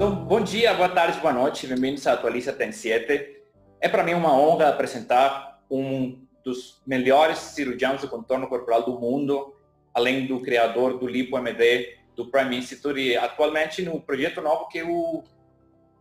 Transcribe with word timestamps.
Então, 0.00 0.14
bom 0.14 0.40
dia, 0.40 0.72
boa 0.72 0.88
tarde, 0.88 1.20
boa 1.20 1.30
noite, 1.30 1.66
bem-vindos 1.66 2.06
à 2.06 2.14
Atualiza 2.14 2.54
Tem 2.54 2.72
7. 2.72 3.36
É 3.78 3.86
para 3.86 4.02
mim 4.02 4.14
uma 4.14 4.32
honra 4.32 4.70
apresentar 4.70 5.62
um 5.70 6.24
dos 6.42 6.80
melhores 6.86 7.36
cirurgiões 7.36 8.00
de 8.00 8.06
contorno 8.06 8.48
corporal 8.48 8.82
do 8.82 8.98
mundo, 8.98 9.54
além 9.92 10.26
do 10.26 10.40
criador 10.40 10.98
do 10.98 11.06
LipoMD, 11.06 11.98
do 12.16 12.30
Prime 12.30 12.56
Institute, 12.56 12.98
e 12.98 13.14
atualmente 13.14 13.82
no 13.82 14.00
projeto 14.00 14.40
novo 14.40 14.68
que 14.68 14.78
é 14.78 14.84
o 14.84 15.22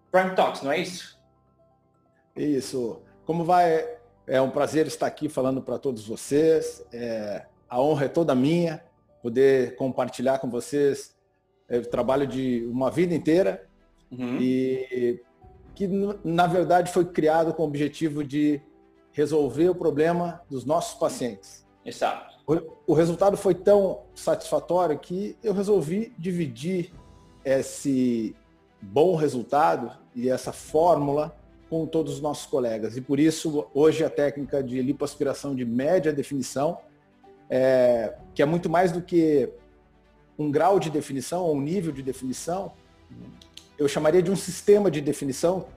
Prime 0.09 0.33
Talks, 0.33 0.61
não 0.61 0.71
é 0.71 0.79
isso? 0.79 1.19
Isso. 2.37 3.01
Como 3.25 3.43
vai? 3.43 3.85
É 4.25 4.39
um 4.39 4.49
prazer 4.49 4.87
estar 4.87 5.07
aqui 5.07 5.27
falando 5.27 5.61
para 5.61 5.77
todos 5.77 6.07
vocês. 6.07 6.87
É, 6.93 7.45
a 7.67 7.81
honra 7.81 8.05
é 8.05 8.07
toda 8.07 8.33
minha 8.33 8.81
poder 9.21 9.75
compartilhar 9.75 10.39
com 10.39 10.49
vocês 10.49 11.19
o 11.69 11.81
trabalho 11.81 12.25
de 12.25 12.65
uma 12.71 12.89
vida 12.89 13.13
inteira 13.13 13.68
uhum. 14.11 14.37
e 14.39 15.21
que 15.75 15.87
na 16.23 16.45
verdade 16.45 16.91
foi 16.91 17.05
criado 17.05 17.53
com 17.53 17.63
o 17.63 17.65
objetivo 17.65 18.23
de 18.23 18.61
resolver 19.11 19.69
o 19.69 19.75
problema 19.75 20.41
dos 20.49 20.65
nossos 20.65 20.97
pacientes. 20.99 21.65
Exato. 21.85 22.35
O, 22.45 22.91
o 22.91 22.93
resultado 22.93 23.37
foi 23.37 23.55
tão 23.55 24.01
satisfatório 24.13 24.97
que 24.99 25.37
eu 25.43 25.53
resolvi 25.53 26.13
dividir 26.17 26.91
esse 27.45 28.35
bom 28.81 29.15
resultado 29.15 29.91
e 30.15 30.29
essa 30.29 30.51
fórmula 30.51 31.35
com 31.69 31.85
todos 31.85 32.15
os 32.15 32.21
nossos 32.21 32.45
colegas. 32.45 32.97
E 32.97 33.01
por 33.01 33.19
isso, 33.19 33.67
hoje, 33.73 34.03
a 34.03 34.09
técnica 34.09 34.63
de 34.63 34.81
lipoaspiração 34.81 35.55
de 35.55 35.63
média 35.63 36.11
definição, 36.11 36.79
é, 37.49 38.15
que 38.33 38.41
é 38.41 38.45
muito 38.45 38.69
mais 38.69 38.91
do 38.91 39.01
que 39.01 39.49
um 40.37 40.49
grau 40.49 40.79
de 40.79 40.89
definição 40.89 41.43
ou 41.43 41.55
um 41.55 41.61
nível 41.61 41.91
de 41.91 42.01
definição, 42.01 42.73
eu 43.79 43.87
chamaria 43.87 44.21
de 44.21 44.29
um 44.29 44.35
sistema 44.35 44.91
de 44.91 44.99
definição 44.99 45.67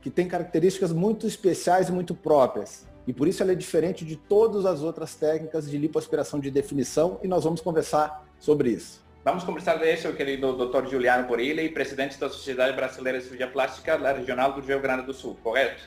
que 0.00 0.08
tem 0.08 0.26
características 0.26 0.92
muito 0.92 1.26
especiais 1.26 1.90
e 1.90 1.92
muito 1.92 2.14
próprias. 2.14 2.88
E 3.06 3.12
por 3.12 3.28
isso 3.28 3.42
ela 3.42 3.52
é 3.52 3.54
diferente 3.54 4.04
de 4.04 4.16
todas 4.16 4.64
as 4.64 4.82
outras 4.82 5.14
técnicas 5.14 5.70
de 5.70 5.76
lipoaspiração 5.76 6.40
de 6.40 6.50
definição 6.50 7.20
e 7.22 7.28
nós 7.28 7.44
vamos 7.44 7.60
conversar 7.60 8.26
sobre 8.38 8.70
isso. 8.70 9.04
Vamos 9.22 9.44
conversar 9.44 9.76
disso, 9.76 10.08
o 10.08 10.14
querido 10.14 10.54
Dr. 10.54 10.88
Juliano 10.88 11.28
Porilli, 11.28 11.68
presidente 11.68 12.18
da 12.18 12.30
Sociedade 12.30 12.74
Brasileira 12.74 13.18
de 13.18 13.24
Cirurgia 13.24 13.48
Plástica, 13.48 13.98
da 13.98 14.12
Regional 14.12 14.54
do 14.54 14.62
Rio 14.62 14.80
Grande 14.80 15.04
do 15.04 15.12
Sul, 15.12 15.36
correto? 15.42 15.82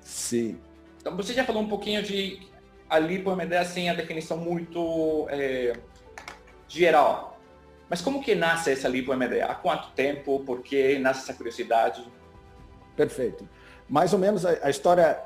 Sim. 0.00 0.56
Então 1.00 1.16
você 1.16 1.34
já 1.34 1.44
falou 1.44 1.62
um 1.62 1.68
pouquinho 1.68 2.00
de 2.00 2.48
a 2.88 2.98
lipo-MD, 2.98 3.56
assim, 3.56 3.88
a 3.88 3.94
definição 3.94 4.36
muito 4.36 5.26
é, 5.30 5.72
geral. 6.68 7.39
Mas 7.90 8.00
como 8.00 8.22
que 8.22 8.36
nasce 8.36 8.70
essa 8.70 8.88
lipo-MD? 8.88 9.42
Há 9.42 9.52
quanto 9.52 9.90
tempo? 9.90 10.38
Por 10.46 10.62
que 10.62 10.96
nasce 11.00 11.24
essa 11.24 11.34
curiosidade? 11.34 12.06
Perfeito. 12.94 13.48
Mais 13.88 14.12
ou 14.12 14.18
menos 14.18 14.46
a, 14.46 14.50
a 14.62 14.70
história 14.70 15.20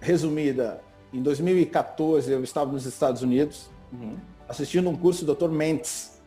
resumida. 0.00 0.82
Em 1.12 1.22
2014, 1.22 2.32
eu 2.32 2.42
estava 2.42 2.72
nos 2.72 2.86
Estados 2.86 3.20
Unidos, 3.20 3.70
uhum. 3.92 4.16
assistindo 4.48 4.88
um 4.88 4.96
curso 4.96 5.26
do 5.26 5.34
Dr. 5.34 5.50
Mentz. 5.50 6.22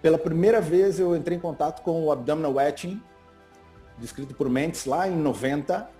Pela 0.00 0.16
primeira 0.16 0.62
vez, 0.62 0.98
eu 0.98 1.14
entrei 1.14 1.36
em 1.36 1.40
contato 1.40 1.82
com 1.82 2.02
o 2.02 2.10
abdominal 2.10 2.54
wetching, 2.54 3.00
descrito 3.98 4.34
por 4.34 4.48
Mentz 4.48 4.86
lá 4.86 5.06
em 5.06 5.14
90. 5.14 5.90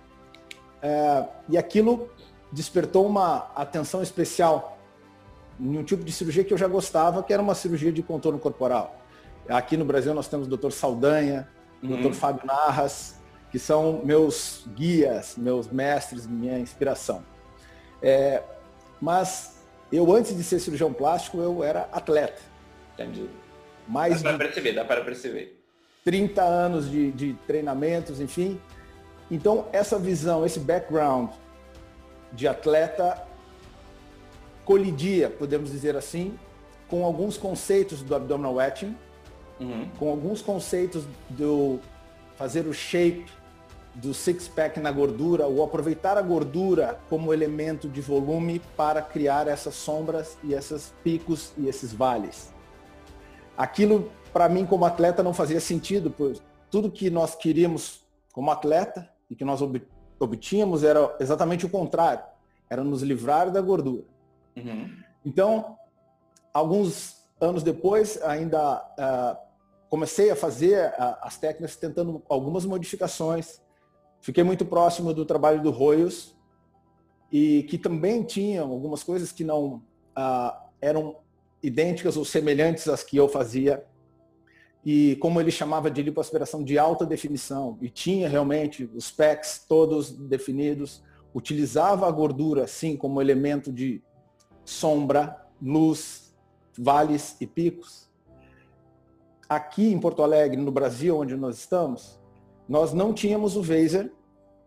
É, 0.81 1.25
e 1.47 1.55
aquilo 1.55 2.09
despertou 2.51 3.05
uma 3.05 3.51
atenção 3.55 4.01
especial 4.01 4.72
em 5.59 5.77
um 5.77 5.83
tipo 5.83 6.03
de 6.03 6.11
cirurgia 6.11 6.43
que 6.43 6.53
eu 6.53 6.57
já 6.57 6.67
gostava, 6.67 7.23
que 7.23 7.33
era 7.33 7.41
uma 7.41 7.55
cirurgia 7.55 7.91
de 7.91 8.01
contorno 8.01 8.39
corporal. 8.39 8.99
Aqui 9.47 9.75
no 9.75 9.85
Brasil 9.85 10.13
nós 10.13 10.27
temos 10.27 10.47
o 10.47 10.57
Dr. 10.57 10.71
Saldanha, 10.71 11.47
o 11.81 11.87
uhum. 11.87 12.01
Dr. 12.01 12.13
Fábio 12.13 12.45
Narras, 12.45 13.15
que 13.51 13.59
são 13.59 14.01
meus 14.03 14.65
guias, 14.75 15.35
meus 15.37 15.67
mestres, 15.67 16.25
minha 16.25 16.57
inspiração. 16.57 17.23
É, 18.01 18.41
mas 18.99 19.57
eu, 19.91 20.11
antes 20.11 20.35
de 20.35 20.43
ser 20.43 20.59
cirurgião 20.59 20.91
plástico, 20.91 21.37
eu 21.37 21.63
era 21.63 21.87
atleta. 21.91 22.41
Entendi. 22.93 23.29
Mais 23.87 24.21
dá 24.21 24.29
para 24.29 24.45
perceber, 24.45 24.71
dá 24.73 24.85
para 24.85 25.01
perceber. 25.01 25.59
30 26.03 26.41
anos 26.41 26.89
de, 26.89 27.11
de 27.11 27.33
treinamentos, 27.45 28.19
enfim. 28.19 28.59
Então, 29.29 29.67
essa 29.71 29.99
visão, 29.99 30.45
esse 30.45 30.59
background 30.59 31.29
de 32.31 32.47
atleta 32.47 33.21
colidia, 34.65 35.29
podemos 35.29 35.71
dizer 35.71 35.95
assim, 35.95 36.37
com 36.87 37.03
alguns 37.05 37.37
conceitos 37.37 38.01
do 38.01 38.15
abdominal 38.15 38.55
wetching, 38.55 38.95
uhum. 39.59 39.89
com 39.97 40.09
alguns 40.09 40.41
conceitos 40.41 41.05
do 41.29 41.79
fazer 42.35 42.67
o 42.67 42.73
shape 42.73 43.25
do 43.95 44.13
six-pack 44.13 44.79
na 44.79 44.91
gordura, 44.91 45.45
ou 45.45 45.63
aproveitar 45.63 46.17
a 46.17 46.21
gordura 46.21 46.99
como 47.09 47.33
elemento 47.33 47.87
de 47.87 48.01
volume 48.01 48.59
para 48.75 49.01
criar 49.01 49.47
essas 49.47 49.75
sombras 49.75 50.37
e 50.43 50.53
esses 50.53 50.93
picos 51.03 51.53
e 51.57 51.67
esses 51.67 51.93
vales. 51.93 52.51
Aquilo, 53.55 54.11
para 54.31 54.49
mim, 54.49 54.65
como 54.65 54.83
atleta, 54.83 55.21
não 55.21 55.33
fazia 55.33 55.59
sentido, 55.59 56.09
pois 56.09 56.41
tudo 56.71 56.89
que 56.89 57.09
nós 57.11 57.35
queríamos 57.35 58.01
como 58.31 58.49
atleta 58.49 59.07
e 59.29 59.35
que 59.35 59.45
nós 59.45 59.61
obtínhamos 60.19 60.83
era 60.83 61.15
exatamente 61.19 61.65
o 61.67 61.69
contrário, 61.69 62.23
era 62.67 62.83
nos 62.83 63.03
livrar 63.03 63.51
da 63.51 63.61
gordura. 63.61 64.03
Uhum. 64.55 64.89
Então, 65.25 65.77
alguns 66.53 67.23
anos 67.39 67.63
depois, 67.63 68.21
ainda 68.21 68.77
uh, 68.77 69.37
comecei 69.89 70.29
a 70.29 70.35
fazer 70.35 70.89
uh, 70.89 71.17
as 71.21 71.37
técnicas 71.37 71.75
tentando 71.75 72.23
algumas 72.29 72.65
modificações. 72.65 73.61
Fiquei 74.21 74.43
muito 74.43 74.65
próximo 74.65 75.13
do 75.13 75.25
trabalho 75.25 75.61
do 75.61 75.71
Royos 75.71 76.35
e 77.31 77.63
que 77.63 77.77
também 77.77 78.23
tinham 78.23 78.71
algumas 78.71 79.03
coisas 79.03 79.31
que 79.31 79.43
não 79.43 79.83
uh, 80.17 80.63
eram 80.81 81.17
idênticas 81.61 82.17
ou 82.17 82.25
semelhantes 82.25 82.87
às 82.87 83.03
que 83.03 83.17
eu 83.17 83.27
fazia. 83.27 83.85
E 84.85 85.15
como 85.17 85.39
ele 85.39 85.49
chamava 85.49 85.89
de 85.89 86.01
lipoaspiração 86.01 86.63
de 86.63 86.77
alta 86.77 87.05
definição, 87.05 87.77
e 87.81 87.89
tinha 87.89 88.27
realmente 88.27 88.89
os 88.93 89.09
PECs 89.09 89.65
todos 89.67 90.11
definidos, 90.11 91.01
utilizava 91.33 92.07
a 92.07 92.11
gordura, 92.11 92.67
sim, 92.67 92.97
como 92.97 93.21
elemento 93.21 93.71
de 93.71 94.03
sombra, 94.65 95.47
luz, 95.61 96.33
vales 96.77 97.35
e 97.39 97.47
picos. 97.47 98.09
Aqui 99.47 99.91
em 99.91 99.99
Porto 99.99 100.23
Alegre, 100.23 100.59
no 100.59 100.71
Brasil, 100.71 101.17
onde 101.17 101.35
nós 101.35 101.57
estamos, 101.57 102.19
nós 102.67 102.93
não 102.93 103.13
tínhamos 103.13 103.55
o 103.55 103.61
Vaser. 103.61 104.11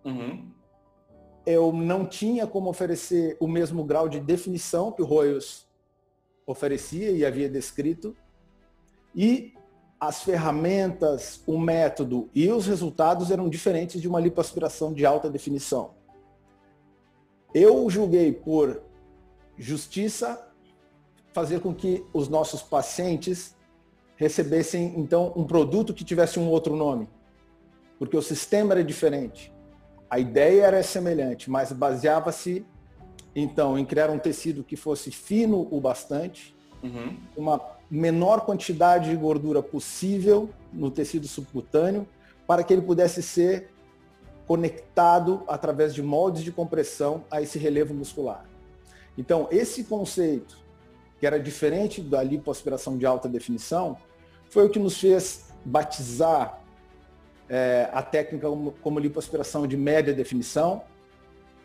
Uhum. 0.04 0.50
Eu 1.44 1.72
não 1.72 2.04
tinha 2.04 2.46
como 2.46 2.68
oferecer 2.68 3.36
o 3.40 3.46
mesmo 3.46 3.84
grau 3.84 4.08
de 4.08 4.20
definição 4.20 4.92
que 4.92 5.02
o 5.02 5.04
Royos 5.04 5.66
oferecia 6.46 7.10
e 7.10 7.24
havia 7.24 7.48
descrito. 7.48 8.16
E 9.14 9.54
as 9.98 10.22
ferramentas, 10.22 11.42
o 11.46 11.58
método 11.58 12.28
e 12.34 12.48
os 12.50 12.66
resultados 12.66 13.30
eram 13.30 13.48
diferentes 13.48 14.00
de 14.00 14.06
uma 14.06 14.20
lipoaspiração 14.20 14.92
de 14.92 15.06
alta 15.06 15.30
definição. 15.30 15.94
Eu 17.54 17.88
julguei 17.88 18.32
por 18.32 18.82
justiça 19.58 20.48
fazer 21.32 21.60
com 21.60 21.74
que 21.74 22.04
os 22.12 22.28
nossos 22.28 22.62
pacientes 22.62 23.54
recebessem 24.16 24.94
então 24.96 25.32
um 25.36 25.44
produto 25.44 25.92
que 25.92 26.04
tivesse 26.04 26.38
um 26.38 26.48
outro 26.48 26.74
nome, 26.74 27.08
porque 27.98 28.16
o 28.16 28.22
sistema 28.22 28.72
era 28.72 28.82
diferente. 28.82 29.52
A 30.08 30.18
ideia 30.18 30.64
era 30.64 30.82
semelhante, 30.82 31.50
mas 31.50 31.72
baseava-se 31.72 32.64
então 33.34 33.78
em 33.78 33.84
criar 33.84 34.08
um 34.08 34.18
tecido 34.18 34.64
que 34.64 34.76
fosse 34.76 35.10
fino 35.10 35.68
o 35.70 35.78
bastante, 35.78 36.56
uhum. 36.82 37.18
uma 37.36 37.60
menor 37.90 38.46
quantidade 38.46 39.10
de 39.10 39.16
gordura 39.16 39.62
possível 39.62 40.48
no 40.72 40.90
tecido 40.90 41.28
subcutâneo, 41.28 42.08
para 42.46 42.64
que 42.64 42.72
ele 42.72 42.82
pudesse 42.82 43.22
ser 43.22 43.70
conectado 44.46 45.42
através 45.48 45.92
de 45.92 46.02
moldes 46.02 46.42
de 46.42 46.52
compressão 46.52 47.24
a 47.30 47.42
esse 47.42 47.58
relevo 47.58 47.92
muscular. 47.92 48.46
Então, 49.16 49.48
esse 49.50 49.84
conceito, 49.84 50.58
que 51.18 51.26
era 51.26 51.40
diferente 51.40 52.00
da 52.00 52.22
lipoaspiração 52.22 52.98
de 52.98 53.06
alta 53.06 53.28
definição, 53.28 53.96
foi 54.50 54.66
o 54.66 54.70
que 54.70 54.78
nos 54.78 54.98
fez 54.98 55.46
batizar 55.64 56.62
é, 57.48 57.88
a 57.92 58.02
técnica 58.02 58.48
como, 58.48 58.72
como 58.82 58.98
lipoaspiração 58.98 59.66
de 59.66 59.76
média 59.76 60.12
definição. 60.12 60.82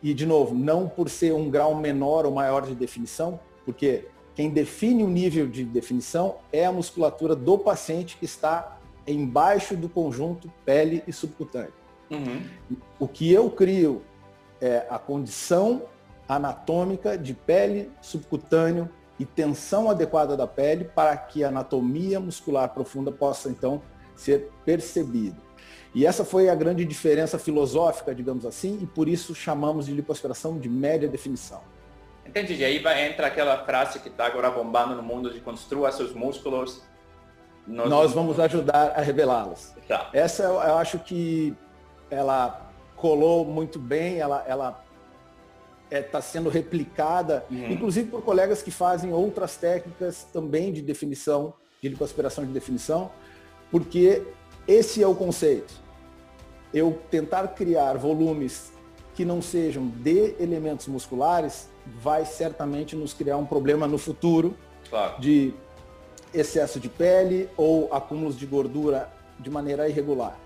E, 0.02 0.14
de 0.14 0.26
novo, 0.26 0.56
não 0.56 0.90
por 0.90 1.10
ser 1.10 1.34
um 1.34 1.50
grau 1.50 1.76
menor 1.76 2.26
ou 2.26 2.32
maior 2.32 2.66
de 2.66 2.74
definição, 2.74 3.40
porque 3.64 4.08
quem 4.36 4.50
define 4.50 5.04
o 5.04 5.08
nível 5.08 5.48
de 5.48 5.64
definição 5.64 6.38
é 6.52 6.66
a 6.66 6.72
musculatura 6.72 7.36
do 7.36 7.58
paciente 7.58 8.18
que 8.18 8.26
está 8.26 8.80
embaixo 9.06 9.76
do 9.76 9.90
conjunto 9.90 10.52
pele 10.66 11.04
e 11.08 11.14
subcutâneo. 11.14 11.74
Uhum. 12.10 12.42
O 13.00 13.08
que 13.08 13.32
eu 13.32 13.50
crio 13.50 14.02
é 14.60 14.86
a 14.90 14.98
condição 14.98 15.84
anatômica 16.36 17.18
de 17.18 17.34
pele, 17.34 17.92
subcutâneo 18.02 18.90
e 19.20 19.26
tensão 19.26 19.90
adequada 19.90 20.36
da 20.38 20.48
pele 20.48 20.86
para 20.86 21.16
que 21.18 21.44
a 21.44 21.50
anatomia 21.50 22.20
muscular 22.20 22.70
profunda 22.70 23.12
possa 23.12 23.50
então 23.50 23.82
ser 24.16 24.50
percebido. 24.66 25.42
E 25.94 26.06
essa 26.06 26.24
foi 26.24 26.50
a 26.50 26.56
grande 26.56 26.86
diferença 26.86 27.38
filosófica, 27.38 28.16
digamos 28.16 28.46
assim, 28.46 28.80
e 28.82 28.86
por 28.86 29.10
isso 29.10 29.36
chamamos 29.36 29.88
de 29.88 29.94
lipoaspiração 29.94 30.58
de 30.58 30.70
média 30.70 31.08
definição. 31.08 31.62
Entendi. 32.26 32.56
E 32.56 32.64
aí 32.64 32.80
vai, 32.80 33.08
entra 33.08 33.28
aquela 33.28 33.66
frase 33.66 34.00
que 34.00 34.08
está 34.08 34.26
agora 34.26 34.50
bombando 34.50 34.96
no 34.96 35.04
mundo 35.04 35.34
de 35.34 35.42
construa 35.42 35.92
seus 35.92 36.14
músculos. 36.14 36.82
Nós, 37.68 37.90
Nós 37.90 38.14
vamos 38.14 38.40
ajudar 38.40 38.94
a 38.96 39.02
revelá-los. 39.02 39.74
Tá. 39.88 40.10
Essa 40.14 40.44
eu 40.44 40.78
acho 40.78 40.98
que 41.00 41.54
ela 42.10 42.72
colou 42.96 43.44
muito 43.44 43.78
bem, 43.78 44.18
ela, 44.18 44.46
ela 44.48 44.82
está 45.92 45.98
é, 45.98 46.02
tá 46.02 46.22
sendo 46.22 46.50
replicada, 46.50 47.46
uhum. 47.52 47.72
inclusive 47.72 48.10
por 48.10 48.22
colegas 48.22 48.62
que 48.62 48.72
fazem 48.72 49.12
outras 49.12 49.58
técnicas 49.58 50.26
também 50.32 50.72
de 50.72 50.82
definição, 50.82 51.54
de 51.82 51.90
lipoaspiração 51.90 52.46
de 52.46 52.54
definição, 52.54 53.12
porque 53.70 54.24
esse 54.68 55.04
é 55.04 55.08
o 55.08 55.14
conceito. 55.14 55.74
Eu 56.74 56.98
tentar 57.10 57.46
criar 57.50 57.98
volumes 57.98 58.72
que 59.14 59.26
não 59.26 59.42
sejam 59.42 59.88
de 59.88 60.36
elementos 60.40 60.88
musculares 60.88 61.70
vai 61.86 62.26
certamente 62.26 62.96
nos 62.96 63.14
criar 63.14 63.36
um 63.36 63.46
problema 63.46 63.86
no 63.86 63.98
futuro 63.98 64.56
claro. 64.90 65.20
de 65.20 65.54
excesso 66.34 66.80
de 66.80 66.88
pele 66.88 67.50
ou 67.58 67.94
acúmulos 67.94 68.38
de 68.38 68.46
gordura 68.46 69.12
de 69.38 69.50
maneira 69.50 69.90
irregular. 69.90 70.40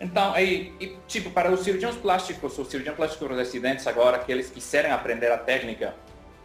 Então, 0.00 0.32
aí, 0.32 0.74
e, 0.80 0.96
tipo, 1.06 1.30
para 1.30 1.52
os 1.52 1.60
cirurgiões 1.60 1.96
plásticos, 1.96 2.58
os 2.58 2.68
cirurgiões 2.68 2.96
plásticos 2.96 3.36
residentes 3.36 3.86
agora, 3.86 4.18
que 4.18 4.32
eles 4.32 4.48
quiserem 4.48 4.90
aprender 4.90 5.30
a 5.30 5.36
técnica, 5.36 5.94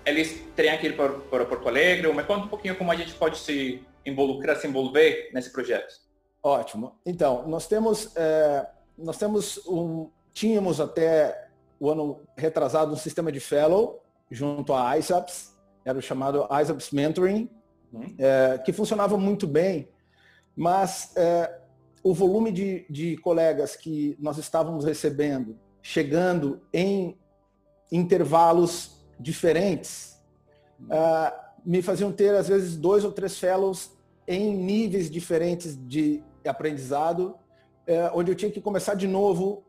eles 0.06 0.44
teriam 0.56 0.78
que 0.78 0.88
ir 0.88 0.98
para, 0.98 1.14
para 1.14 1.46
Porto 1.46 1.70
Alegre? 1.70 2.12
Me 2.12 2.24
conta 2.24 2.46
um 2.46 2.50
pouquinho 2.50 2.76
como 2.76 2.92
a 2.92 2.96
gente 2.96 3.14
pode 3.14 3.38
se 3.40 3.82
involucrar, 4.06 4.58
se 4.58 4.68
envolver 4.68 5.30
nesse 5.34 5.52
projeto. 5.52 5.96
Ótimo. 6.44 7.00
Então, 7.06 7.48
nós 7.48 7.66
temos, 7.66 8.16
é, 8.16 8.68
nós 8.98 9.18
temos 9.18 9.66
um, 9.66 10.12
tínhamos 10.34 10.80
até 10.80 11.48
o 11.80 11.90
ano 11.90 12.22
retrasado 12.38 12.94
um 12.94 12.98
sistema 12.98 13.32
de 13.32 13.40
fellow 13.40 14.04
junto 14.30 14.74
à 14.74 14.98
ISAPS, 14.98 15.56
era 15.84 15.98
o 15.98 16.02
chamado 16.02 16.48
ISAPS 16.62 16.92
Mentoring, 16.92 17.50
uhum. 17.92 18.16
é, 18.20 18.58
que 18.60 18.74
funcionava 18.74 19.18
muito 19.18 19.48
bem, 19.48 19.90
mas 20.56 21.14
é, 21.16 21.62
o 22.06 22.14
volume 22.14 22.52
de, 22.52 22.86
de 22.88 23.18
colegas 23.18 23.76
que 23.76 24.16
nós 24.20 24.38
estávamos 24.38 24.86
recebendo, 24.86 25.58
chegando 25.82 26.62
em 26.72 27.18
intervalos 27.92 29.04
diferentes, 29.20 30.24
uh, 30.82 31.36
me 31.66 31.82
faziam 31.82 32.12
ter, 32.12 32.36
às 32.36 32.48
vezes, 32.48 32.78
dois 32.78 33.04
ou 33.04 33.12
três 33.12 33.40
fellows 33.40 33.90
em 34.28 34.56
níveis 34.56 35.10
diferentes 35.10 35.76
de 35.76 36.24
aprendizado, 36.48 37.40
uh, 37.88 38.12
onde 38.14 38.30
eu 38.32 38.36
tinha 38.36 38.52
que 38.52 38.62
começar 38.62 38.94
de 38.94 39.08
novo 39.08 39.64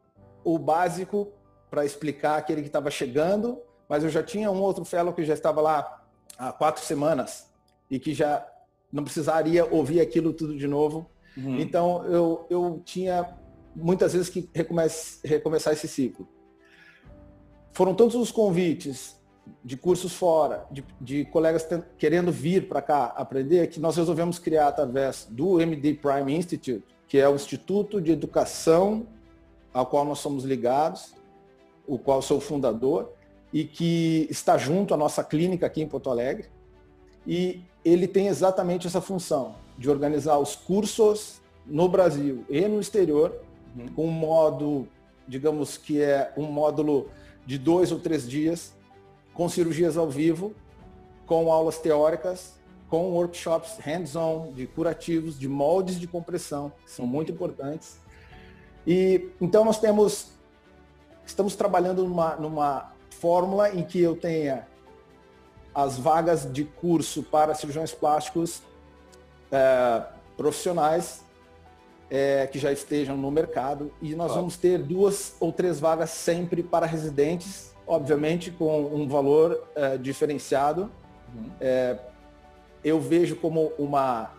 o 0.44 0.58
básico 0.58 1.32
para 1.70 1.86
explicar 1.86 2.36
aquele 2.36 2.60
que 2.60 2.68
estava 2.68 2.90
chegando, 2.90 3.62
mas 3.88 4.04
eu 4.04 4.10
já 4.10 4.22
tinha 4.22 4.50
um 4.50 4.60
outro 4.60 4.84
fellow 4.84 5.14
que 5.14 5.24
já 5.24 5.32
estava 5.32 5.62
lá 5.62 6.04
há 6.36 6.52
quatro 6.52 6.84
semanas 6.84 7.48
e 7.90 7.98
que 7.98 8.12
já 8.12 8.46
não 8.92 9.04
precisaria 9.04 9.64
ouvir 9.64 10.02
aquilo 10.02 10.34
tudo 10.34 10.54
de 10.54 10.68
novo 10.68 11.15
Uhum. 11.36 11.58
Então 11.58 12.04
eu, 12.06 12.46
eu 12.48 12.82
tinha 12.84 13.36
muitas 13.74 14.12
vezes 14.12 14.28
que 14.28 14.48
recomeçar, 14.54 15.72
esse 15.72 15.86
ciclo. 15.86 16.26
Foram 17.72 17.94
todos 17.94 18.14
os 18.14 18.32
convites 18.32 19.16
de 19.62 19.76
cursos 19.76 20.14
fora, 20.14 20.66
de, 20.70 20.84
de 21.00 21.24
colegas 21.26 21.66
querendo 21.98 22.32
vir 22.32 22.68
para 22.68 22.82
cá 22.82 23.06
aprender, 23.16 23.68
que 23.68 23.78
nós 23.78 23.96
resolvemos 23.96 24.38
criar 24.38 24.68
através 24.68 25.26
do 25.30 25.60
MD 25.60 25.94
Prime 25.94 26.34
Institute, 26.34 26.84
que 27.06 27.18
é 27.18 27.28
o 27.28 27.34
Instituto 27.34 28.00
de 28.00 28.10
Educação 28.10 29.06
ao 29.72 29.86
qual 29.86 30.04
nós 30.04 30.18
somos 30.20 30.44
ligados, 30.44 31.14
o 31.86 31.98
qual 31.98 32.22
sou 32.22 32.40
fundador, 32.40 33.12
e 33.52 33.64
que 33.64 34.26
está 34.30 34.56
junto 34.56 34.94
à 34.94 34.96
nossa 34.96 35.22
clínica 35.22 35.66
aqui 35.66 35.82
em 35.82 35.86
Porto 35.86 36.10
Alegre. 36.10 36.48
E 37.26 37.60
ele 37.84 38.06
tem 38.06 38.28
exatamente 38.28 38.86
essa 38.86 39.00
função 39.00 39.54
de 39.78 39.90
organizar 39.90 40.38
os 40.38 40.54
cursos 40.54 41.40
no 41.66 41.88
Brasil 41.88 42.44
e 42.48 42.66
no 42.68 42.80
exterior, 42.80 43.34
uhum. 43.76 43.88
com 43.88 44.06
um 44.06 44.10
modo, 44.10 44.88
digamos 45.26 45.76
que 45.76 46.00
é 46.00 46.32
um 46.36 46.44
módulo 46.44 47.08
de 47.44 47.58
dois 47.58 47.92
ou 47.92 47.98
três 47.98 48.28
dias, 48.28 48.74
com 49.34 49.48
cirurgias 49.48 49.96
ao 49.96 50.08
vivo, 50.08 50.54
com 51.26 51.50
aulas 51.52 51.78
teóricas, 51.78 52.54
com 52.88 53.10
workshops 53.10 53.78
hands-on 53.78 54.52
de 54.52 54.66
curativos, 54.66 55.38
de 55.38 55.48
moldes 55.48 55.98
de 55.98 56.06
compressão, 56.06 56.72
que 56.84 56.90
são 56.90 57.06
muito 57.06 57.32
importantes. 57.32 57.98
E 58.86 59.28
então 59.40 59.64
nós 59.64 59.80
temos, 59.80 60.28
estamos 61.26 61.56
trabalhando 61.56 62.04
numa, 62.04 62.36
numa 62.36 62.92
fórmula 63.10 63.74
em 63.74 63.82
que 63.82 64.00
eu 64.00 64.14
tenha 64.14 64.66
as 65.76 65.98
vagas 65.98 66.50
de 66.50 66.64
curso 66.64 67.22
para 67.22 67.54
cirurgiões 67.54 67.92
plásticos 67.92 68.62
é, 69.52 70.02
profissionais 70.34 71.22
é, 72.10 72.46
que 72.46 72.58
já 72.58 72.72
estejam 72.72 73.14
no 73.14 73.30
mercado 73.30 73.92
e 74.00 74.14
nós 74.14 74.28
claro. 74.28 74.40
vamos 74.40 74.56
ter 74.56 74.78
duas 74.78 75.36
ou 75.38 75.52
três 75.52 75.78
vagas 75.78 76.08
sempre 76.08 76.62
para 76.62 76.86
residentes, 76.86 77.74
obviamente 77.86 78.50
com 78.50 78.86
um 78.86 79.06
valor 79.06 79.68
é, 79.74 79.98
diferenciado. 79.98 80.90
Uhum. 81.34 81.50
É, 81.60 81.98
eu 82.82 82.98
vejo 82.98 83.36
como 83.36 83.70
uma 83.78 84.30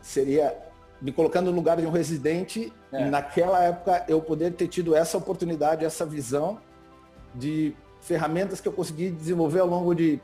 seria 0.00 0.56
me 1.02 1.12
colocando 1.12 1.50
no 1.50 1.56
lugar 1.56 1.76
de 1.76 1.84
um 1.84 1.90
residente 1.90 2.72
é. 2.90 3.04
naquela 3.10 3.62
época 3.62 4.06
eu 4.08 4.22
poder 4.22 4.54
ter 4.54 4.68
tido 4.68 4.94
essa 4.94 5.18
oportunidade, 5.18 5.84
essa 5.84 6.06
visão 6.06 6.58
de 7.34 7.76
ferramentas 8.00 8.58
que 8.58 8.66
eu 8.66 8.72
consegui 8.72 9.10
desenvolver 9.10 9.60
ao 9.60 9.66
longo 9.66 9.94
de 9.94 10.18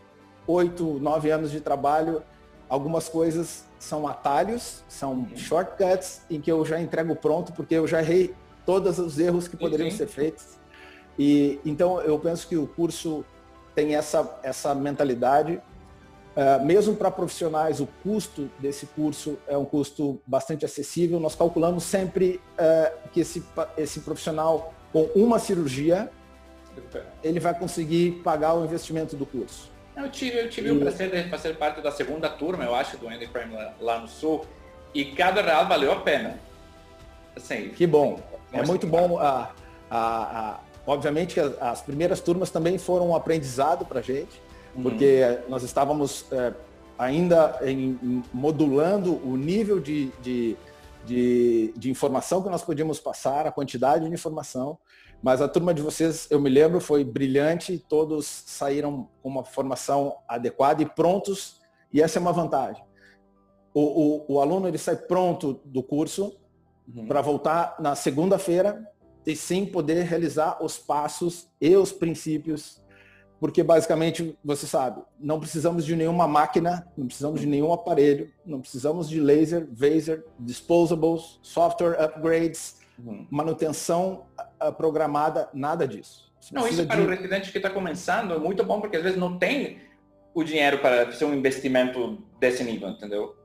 oito, 0.47 0.99
nove 1.01 1.31
anos 1.31 1.51
de 1.51 1.61
trabalho, 1.61 2.23
algumas 2.69 3.09
coisas 3.09 3.65
são 3.79 4.07
atalhos, 4.07 4.83
são 4.89 5.13
uhum. 5.13 5.37
shortcuts 5.37 6.23
em 6.31 6.41
que 6.41 6.51
eu 6.51 6.65
já 6.65 6.81
entrego 6.81 7.15
pronto, 7.15 7.53
porque 7.53 7.75
eu 7.75 7.87
já 7.87 8.01
errei 8.01 8.35
todos 8.65 8.99
os 8.99 9.19
erros 9.19 9.47
que 9.47 9.57
poderiam 9.57 9.91
ser 9.91 10.07
feitos. 10.07 10.59
E 11.19 11.61
então 11.65 12.01
eu 12.01 12.19
penso 12.19 12.49
que 12.49 12.57
o 12.57 12.67
curso 12.67 13.25
tem 13.75 13.95
essa, 13.95 14.39
essa 14.43 14.75
mentalidade. 14.75 15.61
Uh, 16.37 16.65
mesmo 16.65 16.97
para 16.97 17.13
profissionais, 17.13 17.79
o 17.79 17.87
custo 18.03 18.51
desse 18.59 18.87
curso 18.87 19.39
é 19.47 19.57
um 19.57 19.65
custo 19.65 20.21
bastante 20.27 20.65
acessível. 20.65 21.21
Nós 21.21 21.37
calculamos 21.37 21.85
sempre 21.85 22.41
uh, 22.59 23.09
que 23.13 23.21
esse, 23.21 23.45
esse 23.77 24.01
profissional, 24.01 24.75
com 24.93 25.05
uma 25.15 25.39
cirurgia, 25.39 26.11
ele 27.23 27.39
vai 27.39 27.57
conseguir 27.57 28.23
pagar 28.25 28.55
o 28.55 28.65
investimento 28.65 29.15
do 29.15 29.25
curso. 29.25 29.71
Eu 29.97 30.11
tive, 30.11 30.41
eu 30.41 30.51
tive 30.51 30.69
e... 30.69 30.73
o 30.73 30.81
prazer 30.81 31.11
de 31.11 31.31
fazer 31.31 31.57
parte 31.57 31.81
da 31.81 31.91
segunda 31.91 32.29
turma, 32.29 32.65
eu 32.65 32.75
acho, 32.75 32.97
do 32.97 33.09
Andy 33.09 33.27
Prime 33.29 33.55
lá, 33.55 33.75
lá, 33.81 33.99
no 34.01 34.09
Sul, 34.09 34.45
e 34.93 35.05
cada 35.05 35.41
real 35.41 35.67
valeu 35.67 35.93
a 35.93 36.01
pena. 36.01 36.39
Assim, 37.37 37.69
que 37.71 37.87
bom. 37.87 38.21
É 38.53 38.63
muito 38.65 38.87
bom. 38.87 39.19
A, 39.19 39.53
a, 39.91 39.99
a, 39.99 40.61
obviamente 40.87 41.39
as, 41.41 41.61
as, 41.61 41.83
primeiras 41.83 42.21
turmas 42.21 42.51
também 42.51 42.79
foram 42.79 43.11
um 43.11 43.17
aprendizado 43.17 43.85
para 43.85 44.01
a 44.01 44.03
gente, 44.03 44.41
uhum. 44.75 44.83
porque 44.83 45.39
nós 45.49 45.63
estávamos 45.63 46.27
é, 46.33 46.53
ainda 46.99 47.59
em, 47.63 47.99
em, 48.03 48.25
modulando 48.33 49.21
o 49.27 49.37
nível 49.37 49.81
de, 49.81 50.11
de, 50.23 50.57
de, 51.05 51.73
de 51.77 51.91
informação 51.91 52.43
que 52.43 52.49
nós 52.49 52.63
podíamos 52.63 53.01
passar, 53.01 53.47
a 53.47 53.53
quantidade 53.53 54.09
de 54.09 54.15
informação. 54.15 54.79
Mas 55.25 55.41
a 55.41 55.49
turma 55.49 55.73
de 55.73 55.81
vocês, 55.81 56.27
eu 56.31 56.39
me 56.39 56.51
lembro, 56.51 56.83
foi 56.83 57.03
brilhante, 57.03 57.83
todos 57.89 58.27
saíram 58.27 59.09
com 59.23 59.31
uma 59.31 59.43
formação 59.43 60.19
adequada 60.29 60.83
e 60.83 60.87
prontos, 60.87 61.63
e 61.91 62.03
essa 62.03 62.19
é 62.19 62.21
uma 62.21 62.31
vantagem. 62.31 62.85
O, 63.73 63.81
o, 64.29 64.35
o 64.35 64.41
aluno 64.43 64.69
ele 64.69 64.77
sai 64.77 64.97
pronto 64.97 65.63
do 65.65 65.83
curso 65.83 66.37
uhum. 66.95 67.07
para 67.07 67.23
voltar 67.23 67.75
na 67.81 67.95
segunda-feira 67.95 68.87
e 69.25 69.35
sim 69.35 69.65
poder 69.65 70.03
realizar 70.03 70.63
os 70.63 70.77
passos 70.77 71.49
e 71.59 71.75
os 71.75 71.91
princípios, 71.91 72.85
porque 73.41 73.63
basicamente, 73.63 74.39
você 74.45 74.67
sabe, 74.67 75.01
não 75.19 75.41
precisamos 75.41 75.87
de 75.87 75.97
nenhuma 75.97 76.29
máquina, 76.29 76.87
não 76.99 77.07
precisamos 77.07 77.41
de 77.41 77.47
nenhum 77.47 77.73
aparelho, 77.73 78.31
não 78.45 78.61
precisamos 78.61 79.09
de 79.09 79.19
laser, 79.21 79.67
vaser, 79.73 80.23
disposables, 80.39 81.39
software 81.41 81.99
upgrades, 81.99 82.77
uhum. 82.99 83.27
manutenção 83.31 84.27
programada, 84.73 85.49
nada 85.53 85.87
disso. 85.87 86.33
não, 86.53 86.67
isso 86.67 86.87
para 86.87 86.97
de... 86.97 87.07
o 87.07 87.11
residente 87.11 87.53
que 87.53 87.59
está 87.59 87.71
começando 87.71 88.35
é 88.35 88.39
muito 88.39 88.65
bom, 88.65 88.81
porque 88.81 88.97
às 88.97 89.03
vezes 89.03 89.19
não 89.19 89.39
tem 89.39 89.79
o 90.35 90.43
dinheiro 90.43 90.79
para 90.79 91.07
fazer 91.07 91.25
um 91.25 91.35
investimento 91.35 92.19
desse 92.41 92.65
nível, 92.65 92.89
entendeu? 92.89 93.37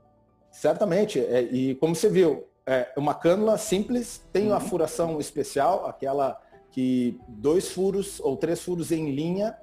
Certamente. 0.52 1.20
É, 1.20 1.42
e 1.42 1.76
como 1.76 1.96
você 1.96 2.10
viu, 2.10 2.48
é 2.66 2.92
uma 2.98 3.14
cânula 3.14 3.58
simples, 3.58 4.28
tem 4.32 4.44
uhum. 4.44 4.50
uma 4.50 4.60
furação 4.60 5.20
especial, 5.20 5.86
aquela 5.86 6.40
que 6.72 7.20
dois 7.28 7.72
furos 7.72 8.20
ou 8.20 8.38
três 8.38 8.62
furos 8.62 8.92
em 8.92 9.12
linha 9.12 9.58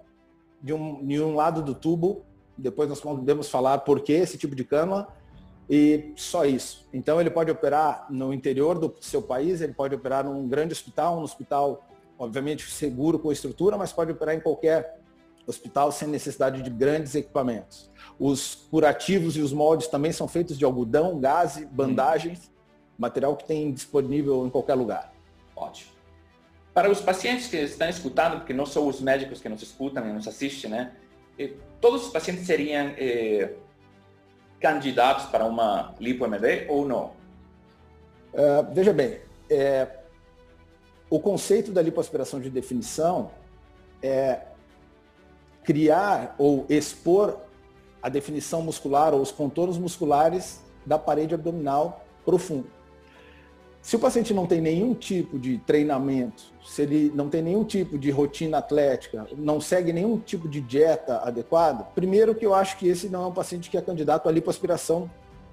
de 0.63 0.73
um, 0.73 1.07
de 1.07 1.21
um 1.21 1.35
lado 1.35 1.63
do 1.63 1.75
tubo. 1.75 2.25
Depois 2.57 2.89
nós 2.89 3.01
podemos 3.01 3.49
falar 3.49 3.79
por 3.79 4.01
que 4.01 4.13
esse 4.13 4.39
tipo 4.39 4.55
de 4.55 4.65
cânula. 4.65 5.09
E 5.69 6.13
só 6.17 6.45
isso. 6.45 6.87
Então 6.93 7.21
ele 7.21 7.31
pode 7.31 7.51
operar 7.51 8.07
no 8.11 8.33
interior 8.33 8.79
do 8.79 8.95
seu 9.01 9.21
país, 9.21 9.61
ele 9.61 9.75
pode 9.75 9.95
operar 9.95 10.25
num 10.25 10.49
grande 10.49 10.73
hospital, 10.73 11.19
um 11.19 11.23
hospital 11.23 11.87
obviamente 12.19 12.71
seguro 12.71 13.19
com 13.19 13.31
estrutura, 13.31 13.77
mas 13.77 13.93
pode 13.93 14.13
operar 14.13 14.35
em 14.35 14.41
qualquer 14.41 15.01
hospital 15.47 15.93
sem 15.93 16.09
necessidade 16.09 16.63
de 16.63 16.71
grandes 16.71 17.15
equipamentos. 17.15 17.91
Os 18.19 18.67
curativos 18.71 19.37
e 19.37 19.41
os 19.41 19.53
moldes 19.53 19.87
também 19.89 20.13
são 20.13 20.27
feitos 20.27 20.59
de 20.59 20.65
algodão, 20.65 21.21
gaze, 21.21 21.67
bandagens, 21.67 22.51
material 22.99 23.37
que 23.37 23.45
tem 23.45 23.73
disponível 23.73 24.47
em 24.47 24.51
qualquer 24.51 24.75
lugar. 24.75 25.13
Ótimo. 25.55 25.93
Para 26.73 26.91
os 26.91 27.01
pacientes 27.01 27.47
que 27.49 27.57
estão 27.57 27.89
escutando, 27.89 28.39
porque 28.39 28.53
não 28.53 28.67
são 28.67 28.87
os 28.87 29.01
médicos 29.01 29.41
que 29.41 29.49
nos 29.49 29.63
escutam 29.63 30.07
e 30.09 30.13
nos 30.13 30.27
assistem, 30.27 30.71
né? 30.71 30.93
Todos 31.81 32.07
os 32.07 32.13
pacientes 32.13 32.47
seriam 32.47 32.93
eh, 32.99 33.55
candidatos 34.61 35.27
para 35.27 35.45
uma 35.45 35.95
lipo-MD 36.01 36.67
ou 36.69 36.87
não? 36.87 37.13
Uh, 38.33 38.67
veja 38.73 38.93
bem, 38.93 39.19
é, 39.51 39.89
o 41.09 41.21
conceito 41.21 41.73
da 41.73 41.81
lipoaspiração 41.81 42.41
de 42.41 42.51
definição 42.51 43.31
é 44.03 44.41
criar 45.65 46.35
ou 46.39 46.67
expor 46.69 47.39
a 48.03 48.09
definição 48.09 48.63
muscular 48.63 49.15
ou 49.15 49.21
os 49.21 49.33
contornos 49.33 49.79
musculares 49.79 50.61
da 50.85 50.99
parede 50.99 51.35
abdominal 51.35 52.05
profunda. 52.25 52.76
Se 53.87 53.95
o 53.95 54.01
paciente 54.01 54.35
não 54.35 54.49
tem 54.49 54.61
nenhum 54.61 54.95
tipo 54.95 55.39
de 55.39 55.59
treinamento, 55.59 56.43
se 56.65 56.83
ele 56.83 57.13
não 57.15 57.29
tem 57.29 57.41
nenhum 57.41 57.63
tipo 57.63 57.97
de 57.97 58.11
rotina 58.11 58.59
atlética, 58.59 59.29
não 59.39 59.61
segue 59.61 59.93
nenhum 59.93 60.19
tipo 60.19 60.49
de 60.49 60.61
dieta 60.61 61.19
adequada, 61.19 61.85
primeiro 61.95 62.35
que 62.35 62.45
eu 62.45 62.53
acho 62.53 62.77
que 62.79 62.89
esse 62.89 63.09
não 63.09 63.23
é 63.23 63.27
um 63.29 63.33
paciente 63.33 63.71
que 63.71 63.79
é 63.79 63.81
candidato 63.81 64.29
à 64.29 64.33
lipoaspiração, 64.33 65.09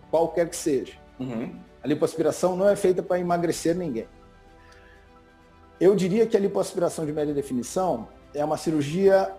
qualquer 0.09 0.49
que 0.49 0.55
seja. 0.55 0.93
Uhum. 1.19 1.59
A 1.83 1.87
lipoaspiração 1.87 2.55
não 2.55 2.67
é 2.67 2.75
feita 2.75 3.03
para 3.03 3.19
emagrecer 3.19 3.75
ninguém. 3.75 4.07
Eu 5.79 5.95
diria 5.95 6.25
que 6.25 6.35
a 6.35 6.39
lipoaspiração 6.39 7.05
de 7.05 7.13
média 7.13 7.35
definição 7.35 8.07
é 8.33 8.43
uma 8.43 8.57
cirurgia 8.57 9.31